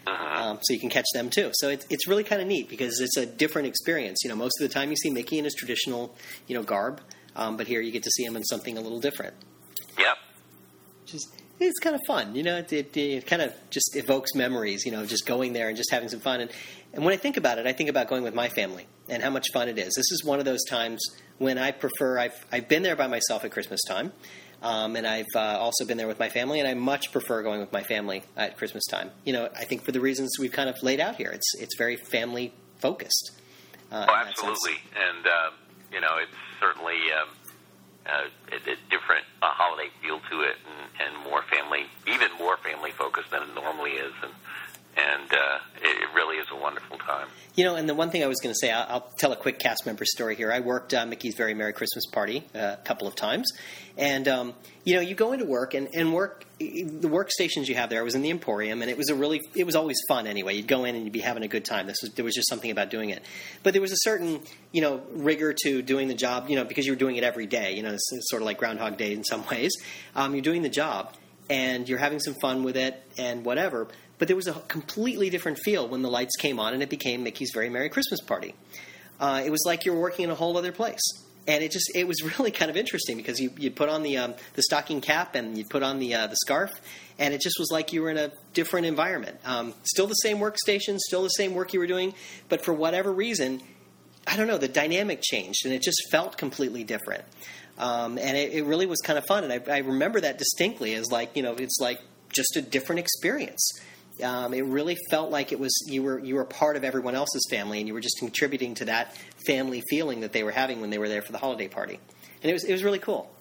Um, 0.08 0.60
so 0.62 0.74
you 0.74 0.80
can 0.80 0.90
catch 0.90 1.06
them 1.14 1.30
too. 1.30 1.52
So 1.54 1.70
it's 1.70 1.86
it's 1.90 2.08
really 2.08 2.24
kind 2.24 2.42
of 2.42 2.48
neat 2.48 2.70
because 2.70 3.00
it's 3.00 3.18
a 3.18 3.26
different 3.26 3.68
experience. 3.68 4.20
You 4.24 4.30
know, 4.30 4.36
most 4.36 4.60
of 4.62 4.68
the 4.68 4.74
time 4.74 4.90
you 4.90 4.96
see 4.96 5.10
Mickey 5.10 5.38
in 5.38 5.44
his 5.44 5.54
traditional 5.54 6.16
you 6.48 6.56
know 6.56 6.64
garb, 6.64 7.02
um, 7.36 7.58
but 7.58 7.68
here 7.68 7.82
you 7.82 7.92
get 7.92 8.04
to 8.04 8.12
see 8.12 8.24
him 8.24 8.36
in 8.36 8.44
something 8.44 8.78
a 8.78 8.82
little 8.82 9.00
different. 9.00 9.36
Yep. 9.98 10.18
Is 11.14 11.28
it's 11.60 11.80
kind 11.80 11.96
of 11.96 12.02
fun. 12.06 12.36
You 12.36 12.44
know, 12.44 12.58
it, 12.58 12.72
it, 12.72 12.96
it 12.96 13.26
kind 13.26 13.42
of 13.42 13.52
just 13.70 13.96
evokes 13.96 14.36
memories. 14.36 14.86
You 14.86 14.92
know, 14.92 15.06
just 15.06 15.26
going 15.26 15.54
there 15.54 15.68
and 15.68 15.78
just 15.78 15.92
having 15.92 16.10
some 16.10 16.20
fun. 16.20 16.42
And 16.42 16.52
and 16.94 17.04
when 17.04 17.14
I 17.14 17.18
think 17.18 17.38
about 17.38 17.58
it, 17.58 17.66
I 17.66 17.74
think 17.74 17.90
about 17.90 18.08
going 18.08 18.24
with 18.24 18.34
my 18.34 18.50
family 18.50 18.88
and 19.10 19.24
how 19.24 19.30
much 19.30 19.48
fun 19.54 19.68
it 19.68 19.78
is. 19.78 19.94
This 19.96 20.12
is 20.12 20.24
one 20.24 20.40
of 20.40 20.46
those 20.46 20.64
times 20.66 21.02
when 21.38 21.58
I 21.58 21.72
prefer. 21.72 22.20
I've 22.20 22.46
I've 22.52 22.68
been 22.68 22.84
there 22.84 22.96
by 22.96 23.08
myself 23.08 23.44
at 23.44 23.52
Christmas 23.52 23.82
time. 23.88 24.14
Um, 24.62 24.96
and 24.96 25.06
I've 25.06 25.26
uh, 25.36 25.40
also 25.40 25.86
been 25.86 25.98
there 25.98 26.08
with 26.08 26.20
my 26.20 26.30
family, 26.30 26.60
and 26.60 26.68
I 26.68 26.74
much 26.74 27.12
prefer 27.12 27.44
going 27.44 27.60
with 27.60 27.72
my 27.72 27.84
family 27.84 28.24
at 28.36 28.58
Christmas 28.58 28.86
time. 28.86 29.12
You 29.24 29.34
know, 29.34 29.50
I 29.56 29.66
think 29.66 29.84
for 29.84 29.92
the 29.92 30.00
reasons 30.02 30.38
we've 30.40 30.52
kind 30.52 30.68
of 30.70 30.82
laid 30.82 31.00
out 31.00 31.16
here, 31.16 31.30
it's 31.30 31.54
it's 31.60 31.76
very 31.78 31.96
family 31.96 32.54
focused. 32.80 33.32
Uh, 33.92 34.06
Oh, 34.10 34.14
in 34.14 34.26
that 34.26 34.26
sense. 34.38 34.40
absolutely. 34.50 34.82
And 34.96 35.28
uh, 35.28 35.50
you 35.94 36.02
know, 36.02 36.18
it's 36.22 36.36
certainly 36.60 36.96
um, 37.22 37.30
uh, 38.08 38.24
a, 38.52 38.56
a 38.56 38.76
different 38.90 39.26
uh, 39.44 39.48
holiday 39.50 39.90
feel 40.02 40.20
to 40.32 40.42
it, 40.42 40.56
and, 40.68 41.14
and 41.16 41.24
more 41.30 41.44
family, 41.44 41.86
even 42.08 42.30
more 42.40 42.58
family 42.58 42.92
focused 42.92 43.30
than 43.32 43.44
it 43.44 43.54
normally 43.54 43.92
is. 43.92 44.14
And 44.24 44.32
and 44.98 45.32
uh, 45.32 45.60
it, 45.82 46.08
really 46.16 46.38
is 46.38 46.48
a 46.52 46.56
wonderful 46.56 46.98
time. 46.98 47.28
You 47.56 47.64
know, 47.66 47.76
and 47.76 47.88
the 47.88 47.94
one 47.94 48.10
thing 48.10 48.24
I 48.24 48.28
was 48.28 48.40
going 48.40 48.54
to 48.54 48.58
say, 48.60 48.72
I'll, 48.72 48.86
I'll 48.90 49.12
tell 49.20 49.32
a 49.32 49.36
quick 49.36 49.60
cast 49.60 49.86
member 49.86 50.04
story 50.06 50.36
here. 50.36 50.52
I 50.52 50.60
worked 50.60 50.94
uh, 50.94 51.06
Mickey's 51.06 51.36
Very 51.36 51.54
Merry 51.54 51.74
Christmas 51.74 52.06
Party 52.08 52.44
uh, 52.56 52.76
a 52.80 52.84
couple 52.84 53.08
of 53.08 53.16
times, 53.16 53.52
and 53.98 54.28
um, 54.28 54.54
you 54.84 54.96
know, 54.96 55.02
you 55.02 55.14
go 55.14 55.34
into 55.34 55.46
work 55.46 55.74
and, 55.76 55.88
and 55.94 56.14
work 56.14 56.46
the 56.60 57.10
workstations 57.10 57.68
you 57.68 57.76
have 57.76 57.90
there. 57.90 58.00
I 58.00 58.04
was 58.04 58.16
in 58.16 58.24
the 58.24 58.32
Emporium, 58.32 58.82
and 58.82 58.90
it 58.90 58.98
was 58.98 59.10
a 59.10 59.16
really, 59.16 59.42
it 59.56 59.66
was 59.66 59.76
always 59.76 59.98
fun 60.08 60.26
anyway. 60.26 60.56
You'd 60.56 60.68
go 60.68 60.86
in 60.86 60.96
and 60.96 61.04
you'd 61.04 61.14
be 61.14 61.20
having 61.20 61.44
a 61.44 61.48
good 61.48 61.66
time. 61.66 61.86
This 61.86 61.98
was 62.02 62.12
there 62.14 62.26
was 62.26 62.34
just 62.34 62.50
something 62.50 62.72
about 62.72 62.90
doing 62.90 63.12
it, 63.12 63.24
but 63.62 63.74
there 63.74 63.82
was 63.82 63.92
a 63.92 63.98
certain 64.00 64.42
you 64.72 64.82
know 64.82 65.04
rigor 65.12 65.54
to 65.66 65.82
doing 65.84 66.08
the 66.08 66.16
job. 66.16 66.50
You 66.50 66.56
know, 66.56 66.64
because 66.64 66.86
you 66.86 66.94
were 66.94 66.98
doing 66.98 67.18
it 67.18 67.24
every 67.24 67.46
day. 67.46 67.76
You 67.76 67.84
know, 67.84 67.92
it's, 67.92 68.12
it's 68.12 68.30
sort 68.30 68.42
of 68.42 68.48
like 68.48 68.58
Groundhog 68.58 68.98
Day 68.98 69.14
in 69.14 69.24
some 69.24 69.46
ways. 69.52 69.74
Um, 70.16 70.34
you're 70.34 70.42
doing 70.42 70.64
the 70.64 70.70
job, 70.70 71.14
and 71.50 71.88
you're 71.88 72.00
having 72.00 72.20
some 72.20 72.36
fun 72.42 72.64
with 72.64 72.78
it 72.78 73.02
and 73.18 73.46
whatever. 73.46 73.88
But 74.18 74.28
there 74.28 74.36
was 74.36 74.48
a 74.48 74.54
completely 74.54 75.30
different 75.30 75.60
feel 75.60 75.88
when 75.88 76.02
the 76.02 76.10
lights 76.10 76.36
came 76.38 76.60
on 76.60 76.74
and 76.74 76.82
it 76.82 76.90
became 76.90 77.24
Mickey's 77.24 77.52
Very 77.54 77.70
Merry 77.70 77.90
Christmas 77.90 78.22
Party. 78.22 78.56
Uh, 79.20 79.44
it 79.46 79.50
was 79.50 79.64
like 79.66 79.86
you 79.86 79.94
were 79.94 80.00
working 80.00 80.26
in 80.26 80.32
a 80.32 80.36
whole 80.36 80.58
other 80.58 80.72
place. 80.72 81.02
And 81.48 81.64
it 81.64 81.72
just 81.72 81.90
it 81.96 82.08
was 82.08 82.22
really 82.38 82.52
kind 82.52 82.70
of 82.70 82.78
interesting 82.78 83.18
because 83.18 83.40
you 83.40 83.52
you 83.58 83.72
put 83.72 83.90
on 83.90 84.04
the 84.04 84.18
um, 84.18 84.34
the 84.54 84.64
stocking 84.64 85.02
cap 85.02 85.36
and 85.36 85.58
you 85.58 85.64
put 85.66 85.82
on 85.82 86.00
the 86.00 86.14
uh, 86.14 86.28
the 86.28 86.36
scarf, 86.36 86.72
and 87.18 87.34
it 87.34 87.40
just 87.40 87.58
was 87.58 87.70
like 87.72 87.94
you 87.94 88.02
were 88.02 88.10
in 88.10 88.18
a 88.18 88.32
different 88.54 88.86
environment. 88.86 89.38
Um, 89.46 89.74
still 89.84 90.08
the 90.08 90.14
same 90.16 90.40
workstation, 90.40 90.98
still 90.98 91.24
the 91.24 91.30
same 91.30 91.54
work 91.54 91.74
you 91.74 91.80
were 91.80 91.88
doing, 91.88 92.14
but 92.50 92.66
for 92.66 92.74
whatever 92.74 93.14
reason, 93.14 93.62
I 94.28 94.36
don't 94.36 94.48
know, 94.48 94.58
the 94.58 94.68
dynamic 94.68 95.22
changed 95.22 95.66
and 95.66 95.74
it 95.74 95.82
just 95.82 96.12
felt 96.12 96.38
completely 96.38 96.84
different. 96.84 97.24
Um, 97.78 98.18
and 98.18 98.36
it, 98.36 98.54
it 98.54 98.66
really 98.66 98.86
was 98.86 99.00
kind 99.02 99.18
of 99.18 99.26
fun. 99.26 99.46
And 99.46 99.54
I, 99.54 99.76
I 99.76 99.78
remember 99.80 100.20
that 100.20 100.38
distinctly 100.38 100.96
as 100.96 101.12
like, 101.12 101.36
you 101.36 101.44
know, 101.44 101.54
it's 101.54 101.78
like 101.80 102.02
just 102.34 102.58
a 102.58 102.62
different 102.62 103.00
experience. 103.00 103.80
Um, 104.24 104.54
it 104.54 104.66
really 104.66 104.98
felt 105.10 105.32
like 105.32 105.52
it 105.52 105.60
was 105.60 105.74
you 105.88 106.04
were 106.04 106.20
you 106.20 106.36
were 106.36 106.46
part 106.46 106.76
of 106.76 106.84
everyone 106.84 107.16
else's 107.16 107.46
family, 107.50 107.80
and 107.80 107.88
you 107.88 107.94
were 107.94 108.02
just 108.02 108.18
contributing 108.20 108.76
to 108.76 108.86
that 108.86 109.16
family 109.46 109.84
feeling 109.90 110.22
that 110.22 110.34
they 110.34 110.44
were 110.44 110.52
having 110.52 110.82
when 110.82 110.90
they 110.90 110.98
were 110.98 111.10
there 111.10 111.22
for 111.22 111.32
the 111.32 111.38
holiday 111.38 111.68
party, 111.68 112.00
and 112.42 112.50
it 112.50 112.54
was 112.54 112.64
it 112.64 112.72
was 112.72 112.84
really 112.84 113.00
cool. 113.00 113.32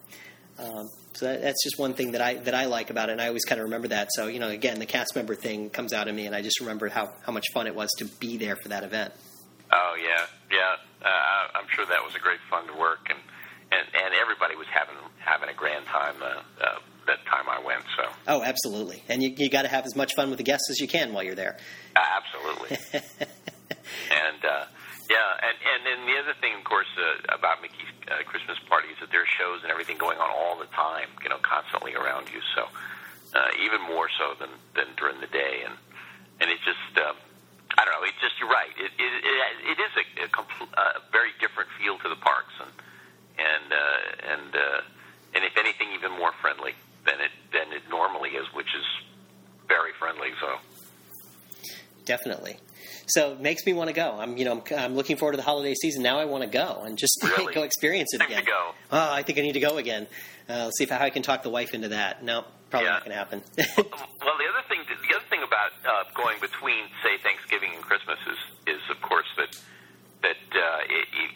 Um, 0.59 0.89
so 1.13 1.25
that, 1.25 1.41
that's 1.41 1.63
just 1.63 1.79
one 1.79 1.93
thing 1.93 2.11
that 2.11 2.21
I 2.21 2.35
that 2.35 2.53
I 2.53 2.65
like 2.65 2.89
about 2.89 3.09
it, 3.09 3.13
and 3.13 3.21
I 3.21 3.27
always 3.27 3.45
kind 3.45 3.59
of 3.59 3.65
remember 3.65 3.87
that. 3.89 4.09
So 4.11 4.27
you 4.27 4.39
know, 4.39 4.49
again, 4.49 4.79
the 4.79 4.85
cast 4.85 5.15
member 5.15 5.35
thing 5.35 5.69
comes 5.69 5.93
out 5.93 6.07
of 6.07 6.15
me, 6.15 6.25
and 6.25 6.35
I 6.35 6.41
just 6.41 6.59
remember 6.59 6.89
how 6.89 7.13
how 7.25 7.31
much 7.31 7.45
fun 7.53 7.67
it 7.67 7.75
was 7.75 7.89
to 7.97 8.05
be 8.05 8.37
there 8.37 8.55
for 8.55 8.69
that 8.69 8.83
event. 8.83 9.13
Oh 9.71 9.95
yeah, 9.99 10.25
yeah. 10.51 10.75
Uh, 11.03 11.57
I'm 11.59 11.67
sure 11.69 11.85
that 11.85 12.03
was 12.03 12.15
a 12.15 12.19
great 12.19 12.39
fun 12.49 12.67
to 12.67 12.73
work, 12.73 13.09
and 13.09 13.19
and, 13.71 13.87
and 13.93 14.13
everybody 14.13 14.55
was 14.55 14.67
having 14.67 14.95
having 15.17 15.49
a 15.49 15.53
grand 15.53 15.85
time 15.85 16.15
uh, 16.21 16.41
uh, 16.63 16.79
that 17.07 17.25
time 17.25 17.47
I 17.49 17.59
went. 17.65 17.83
So 17.97 18.03
Oh, 18.27 18.43
absolutely, 18.43 19.03
and 19.09 19.23
you 19.23 19.33
you 19.37 19.49
got 19.49 19.63
to 19.63 19.67
have 19.69 19.85
as 19.85 19.95
much 19.95 20.13
fun 20.15 20.29
with 20.29 20.37
the 20.37 20.43
guests 20.43 20.69
as 20.69 20.79
you 20.79 20.87
can 20.87 21.13
while 21.13 21.23
you're 21.23 21.35
there. 21.35 21.57
uh, 21.95 21.99
absolutely. 22.19 22.77
and 24.11 24.41
uh, 24.45 24.65
yeah, 25.09 25.45
and 25.47 25.55
and 25.57 25.79
then 25.87 25.99
the 26.05 26.19
other 26.21 26.35
thing, 26.39 26.53
of 26.57 26.63
course, 26.63 26.87
uh, 26.99 27.33
about 27.35 27.61
Mickey's 27.61 27.87
uh, 28.11 28.23
Christmas 28.25 28.57
party 28.69 28.89
is 28.89 28.97
that 28.99 29.11
there 29.11 29.21
are 29.23 29.33
shows 29.39 29.63
and 29.63 29.71
everything 29.71 29.97
going 29.97 30.17
on 30.19 30.29
all 30.29 30.57
the 30.59 30.67
time, 30.75 31.07
you 31.23 31.29
know, 31.29 31.39
constantly 31.41 31.95
around 31.95 32.27
you. 32.33 32.41
So 32.55 32.67
uh, 33.35 33.49
even 33.63 33.81
more 33.81 34.09
so 34.19 34.35
than 34.39 34.49
than 34.75 34.93
during 34.97 35.19
the 35.21 35.27
day, 35.31 35.63
and 35.65 35.75
and 36.41 36.51
it 36.51 36.59
just. 36.65 36.97
Um, 37.05 37.15
I 37.77 37.85
don't 37.85 37.93
know. 37.93 38.07
It's 38.09 38.17
just 38.19 38.33
you're 38.39 38.49
right. 38.49 38.73
It 38.75 38.89
it, 38.97 39.11
it, 39.21 39.77
it 39.77 39.79
is 39.79 39.93
a, 40.01 40.25
a 40.25 40.27
compl- 40.33 40.71
uh, 40.73 40.97
very 41.11 41.29
different 41.39 41.69
feel 41.77 41.99
to 41.99 42.09
the 42.09 42.15
parks, 42.15 42.53
and 42.57 42.71
and 43.37 43.67
uh, 43.69 44.33
and 44.33 44.49
uh, 44.55 44.81
and 45.35 45.43
if 45.45 45.53
anything, 45.57 45.89
even 45.93 46.09
more 46.17 46.31
friendly 46.41 46.73
than 47.07 47.19
it 47.19 47.31
than 47.51 47.73
it 47.73 47.81
normally 47.89 48.31
is, 48.31 48.45
which 48.53 48.67
is 48.75 48.85
very 49.67 49.91
friendly. 49.97 50.29
So 50.39 50.47
Definitely. 52.05 52.57
So 53.07 53.31
it 53.33 53.41
makes 53.41 53.65
me 53.65 53.73
want 53.73 53.89
to 53.89 53.93
go. 53.93 54.17
I'm, 54.19 54.37
you 54.37 54.45
know, 54.45 54.63
I'm, 54.71 54.77
I'm 54.79 54.95
looking 54.95 55.17
forward 55.17 55.33
to 55.33 55.37
the 55.37 55.43
holiday 55.43 55.73
season. 55.73 56.03
Now 56.03 56.19
I 56.19 56.25
want 56.25 56.43
to 56.43 56.49
go 56.49 56.83
and 56.85 56.97
just 56.97 57.17
Really? 57.37 57.53
go 57.53 57.63
experience 57.63 58.13
it 58.13 58.21
again. 58.21 58.43
go. 58.45 58.71
Oh, 58.91 59.11
I 59.11 59.23
think 59.23 59.39
I 59.39 59.41
need 59.41 59.53
to 59.53 59.59
go 59.59 59.77
again. 59.77 60.07
Uh, 60.49 60.65
let's 60.65 60.77
see 60.77 60.83
if 60.85 60.89
how 60.89 60.99
I 61.03 61.09
can 61.09 61.21
talk 61.23 61.43
the 61.43 61.49
wife 61.49 61.73
into 61.73 61.89
that. 61.89 62.23
No, 62.23 62.45
probably 62.69 62.87
Yeah. 62.87 62.93
not 62.93 63.01
going 63.05 63.11
to 63.11 63.17
happen. 63.17 63.41
Well, 64.27 64.35
the 64.37 64.49
other 64.51 64.67
thing, 64.67 64.81
the 64.87 65.15
other 65.15 65.25
thing 65.29 65.39
about 65.43 65.71
uh, 65.87 66.03
going 66.13 66.37
between, 66.41 66.83
say, 67.01 67.17
Thanksgiving 67.23 67.71
and 67.75 67.81
Christmas 67.83 68.19
is, 68.27 68.75
is 68.75 68.81
of 68.91 69.01
course, 69.01 69.27
that 69.37 69.55
that 70.21 70.35
uh, 70.51 70.79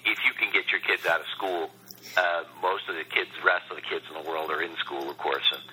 if 0.06 0.18
you 0.26 0.34
can 0.38 0.52
get 0.52 0.70
your 0.72 0.82
kids 0.82 1.06
out 1.06 1.22
of 1.22 1.28
school, 1.28 1.70
uh, 2.18 2.44
most 2.62 2.90
of 2.90 2.96
the 2.96 3.06
kids, 3.06 3.30
the 3.38 3.46
rest 3.46 3.70
of 3.70 3.76
the 3.76 3.86
kids 3.86 4.06
in 4.10 4.16
the 4.22 4.28
world 4.28 4.52
are 4.52 4.62
in 4.62 4.76
school, 4.78 5.10
of 5.10 5.18
course, 5.18 5.46
and 5.54 5.64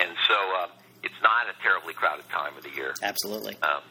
and 0.00 0.16
so 0.28 0.38
um, 0.64 0.70
it's 1.02 1.20
not 1.22 1.48
a 1.48 1.54
terribly 1.62 1.92
crowded 1.92 2.28
time 2.30 2.56
of 2.56 2.62
the 2.62 2.72
year. 2.72 2.94
Absolutely. 3.02 3.56
Um, 3.62 3.82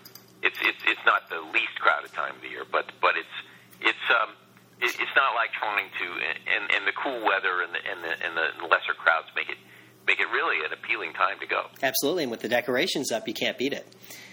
it's 0.42 0.58
it's 0.62 0.82
it's 0.86 1.06
not 1.06 1.30
the 1.30 1.42
least 1.54 1.76
crowded 1.80 2.14
time 2.14 2.36
of 2.36 2.42
the 2.42 2.50
year, 2.50 2.66
but 2.70 2.92
but 3.02 3.18
it's 3.18 3.36
it's 3.82 4.06
um 4.10 4.36
it, 4.80 4.96
it's 4.96 5.16
not 5.16 5.36
like 5.36 5.52
trying 5.54 5.90
to 6.00 6.08
and 6.48 6.64
and 6.72 6.88
the 6.88 6.96
cool 6.96 7.20
weather 7.26 7.62
and 7.62 7.76
the 7.76 7.82
and 7.84 8.00
the 8.04 8.14
and 8.24 8.32
the 8.38 8.68
lesser 8.68 8.96
crowds 8.96 9.28
make 9.36 9.50
it 9.50 9.60
make 10.10 10.20
it 10.20 10.28
really 10.32 10.66
an 10.66 10.74
appealing 10.74 11.14
time 11.14 11.40
to 11.40 11.46
go. 11.46 11.62
Absolutely. 11.84 12.24
And 12.24 12.32
with 12.32 12.40
the 12.42 12.50
decorations 12.50 13.12
up, 13.12 13.28
you 13.28 13.34
can't 13.36 13.58
beat 13.58 13.74
it. 13.74 13.86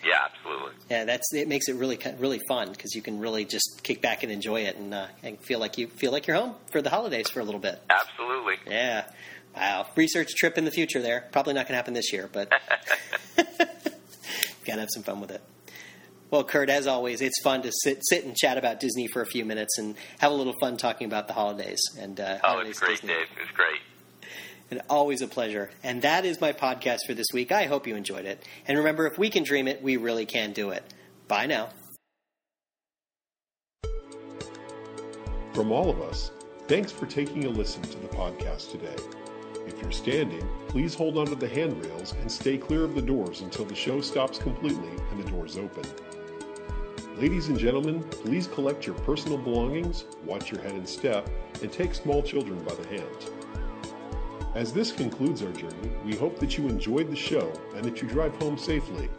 Yeah, 0.02 0.14
absolutely. 0.24 0.72
Yeah, 0.90 1.04
that's 1.04 1.32
it. 1.34 1.48
Makes 1.48 1.68
it 1.68 1.74
really 1.76 1.98
really 2.18 2.40
fun 2.48 2.70
because 2.72 2.94
you 2.94 3.02
can 3.02 3.18
really 3.20 3.44
just 3.44 3.82
kick 3.82 4.00
back 4.00 4.22
and 4.22 4.32
enjoy 4.32 4.62
it 4.62 4.76
and, 4.76 4.94
uh, 4.94 5.06
and 5.22 5.38
feel 5.40 5.58
like 5.58 5.76
you 5.78 5.88
feel 5.88 6.12
like 6.12 6.26
you're 6.26 6.36
home 6.36 6.54
for 6.72 6.80
the 6.80 6.90
holidays 6.90 7.28
for 7.28 7.40
a 7.40 7.44
little 7.44 7.60
bit. 7.60 7.80
Absolutely. 7.90 8.54
Yeah. 8.72 9.04
Wow. 9.54 9.86
Research 9.96 10.34
trip 10.34 10.56
in 10.58 10.64
the 10.64 10.70
future 10.70 11.02
there. 11.02 11.28
Probably 11.32 11.52
not 11.54 11.66
going 11.66 11.72
to 11.72 11.76
happen 11.76 11.94
this 11.94 12.12
year, 12.12 12.28
but 12.32 12.50
gotta 14.66 14.80
have 14.80 14.88
some 14.92 15.02
fun 15.02 15.20
with 15.20 15.30
it. 15.30 15.42
Well, 16.30 16.42
Kurt, 16.42 16.70
as 16.70 16.86
always, 16.88 17.20
it's 17.20 17.40
fun 17.42 17.62
to 17.62 17.70
sit 17.72 18.00
sit 18.08 18.24
and 18.24 18.34
chat 18.36 18.58
about 18.58 18.80
Disney 18.80 19.06
for 19.06 19.22
a 19.22 19.26
few 19.26 19.44
minutes 19.44 19.78
and 19.78 19.94
have 20.18 20.32
a 20.32 20.34
little 20.34 20.54
fun 20.60 20.76
talking 20.76 21.06
about 21.06 21.28
the 21.28 21.34
holidays 21.34 21.78
and 21.98 22.18
uh, 22.18 22.38
Oh, 22.42 22.48
holidays 22.48 22.70
it's 22.70 22.80
great, 22.80 22.90
Disney. 23.00 23.08
Dave. 23.14 23.26
It's 23.40 23.50
great. 23.52 23.80
And 24.70 24.82
always 24.90 25.22
a 25.22 25.28
pleasure. 25.28 25.70
And 25.82 26.02
that 26.02 26.24
is 26.24 26.40
my 26.40 26.52
podcast 26.52 27.00
for 27.06 27.14
this 27.14 27.28
week. 27.32 27.52
I 27.52 27.64
hope 27.64 27.86
you 27.86 27.94
enjoyed 27.94 28.24
it. 28.24 28.44
And 28.66 28.78
remember, 28.78 29.06
if 29.06 29.18
we 29.18 29.30
can 29.30 29.44
dream 29.44 29.68
it, 29.68 29.82
we 29.82 29.96
really 29.96 30.26
can 30.26 30.52
do 30.52 30.70
it. 30.70 30.82
Bye 31.28 31.46
now. 31.46 31.70
From 35.52 35.72
all 35.72 35.88
of 35.88 36.02
us, 36.02 36.32
thanks 36.68 36.92
for 36.92 37.06
taking 37.06 37.44
a 37.44 37.48
listen 37.48 37.82
to 37.82 37.98
the 37.98 38.08
podcast 38.08 38.72
today. 38.72 38.96
If 39.66 39.80
you're 39.80 39.90
standing, 39.90 40.46
please 40.68 40.94
hold 40.94 41.16
onto 41.16 41.34
the 41.34 41.48
handrails 41.48 42.12
and 42.20 42.30
stay 42.30 42.58
clear 42.58 42.84
of 42.84 42.94
the 42.94 43.02
doors 43.02 43.40
until 43.40 43.64
the 43.64 43.74
show 43.74 44.00
stops 44.00 44.38
completely 44.38 44.90
and 45.10 45.22
the 45.22 45.30
doors 45.30 45.56
open. 45.56 45.84
Ladies 47.16 47.48
and 47.48 47.58
gentlemen, 47.58 48.02
please 48.02 48.46
collect 48.46 48.86
your 48.86 48.94
personal 48.96 49.38
belongings, 49.38 50.04
watch 50.24 50.52
your 50.52 50.60
head 50.60 50.72
and 50.72 50.88
step, 50.88 51.28
and 51.62 51.72
take 51.72 51.94
small 51.94 52.22
children 52.22 52.62
by 52.62 52.74
the 52.74 52.86
hand. 52.88 53.45
As 54.56 54.72
this 54.72 54.90
concludes 54.90 55.42
our 55.42 55.52
journey, 55.52 55.90
we 56.02 56.16
hope 56.16 56.38
that 56.38 56.56
you 56.56 56.66
enjoyed 56.66 57.10
the 57.10 57.16
show 57.16 57.52
and 57.74 57.84
that 57.84 58.00
you 58.00 58.08
drive 58.08 58.34
home 58.36 58.56
safely. 58.56 59.10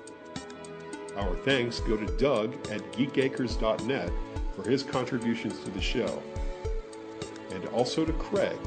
Our 1.15 1.36
thanks 1.36 1.80
go 1.80 1.95
to 1.95 2.08
Doug 2.17 2.56
at 2.71 2.82
geekacres.net 2.93 4.12
for 4.56 4.67
his 4.67 4.82
contributions 4.82 5.60
to 5.60 5.69
the 5.69 5.80
show, 5.80 6.23
and 7.52 7.63
also 7.67 8.04
to 8.04 8.13
Craig 8.13 8.58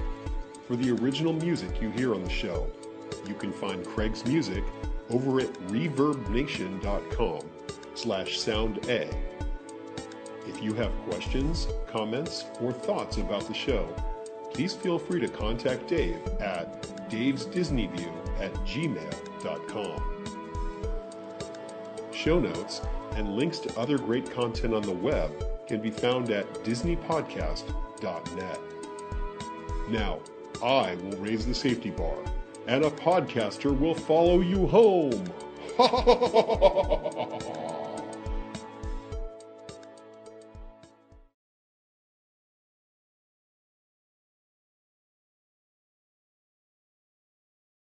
for 0.68 0.76
the 0.76 0.92
original 0.92 1.32
music 1.32 1.82
you 1.82 1.90
hear 1.90 2.14
on 2.14 2.22
the 2.22 2.30
show. 2.30 2.70
You 3.26 3.34
can 3.34 3.52
find 3.52 3.84
Craig's 3.84 4.24
music 4.24 4.62
over 5.10 5.40
at 5.40 5.52
reverbnation.com 5.72 7.40
slash 7.94 8.38
sound 8.38 8.88
A. 8.88 9.10
If 10.46 10.62
you 10.62 10.74
have 10.74 10.92
questions, 11.08 11.66
comments, 11.88 12.44
or 12.60 12.72
thoughts 12.72 13.16
about 13.16 13.48
the 13.48 13.54
show, 13.54 13.92
please 14.52 14.74
feel 14.74 14.98
free 14.98 15.20
to 15.20 15.28
contact 15.28 15.88
Dave 15.88 16.20
at 16.40 16.82
davesdisneyview 17.10 18.12
at 18.40 18.52
gmail.com. 18.66 20.02
Show 22.12 22.40
notes 22.40 22.82
and 23.16 23.34
links 23.36 23.58
to 23.60 23.78
other 23.78 23.98
great 23.98 24.30
content 24.30 24.74
on 24.74 24.82
the 24.82 24.92
web 24.92 25.30
can 25.66 25.80
be 25.80 25.90
found 25.90 26.30
at 26.30 26.52
disneypodcast.net. 26.64 28.58
Now, 29.88 30.18
I 30.62 30.94
will 30.96 31.16
raise 31.18 31.46
the 31.46 31.54
safety 31.54 31.90
bar, 31.90 32.16
and 32.66 32.84
a 32.84 32.90
podcaster 32.90 33.76
will 33.76 33.94
follow 33.94 34.40
you 34.40 34.66
home. 34.66 35.24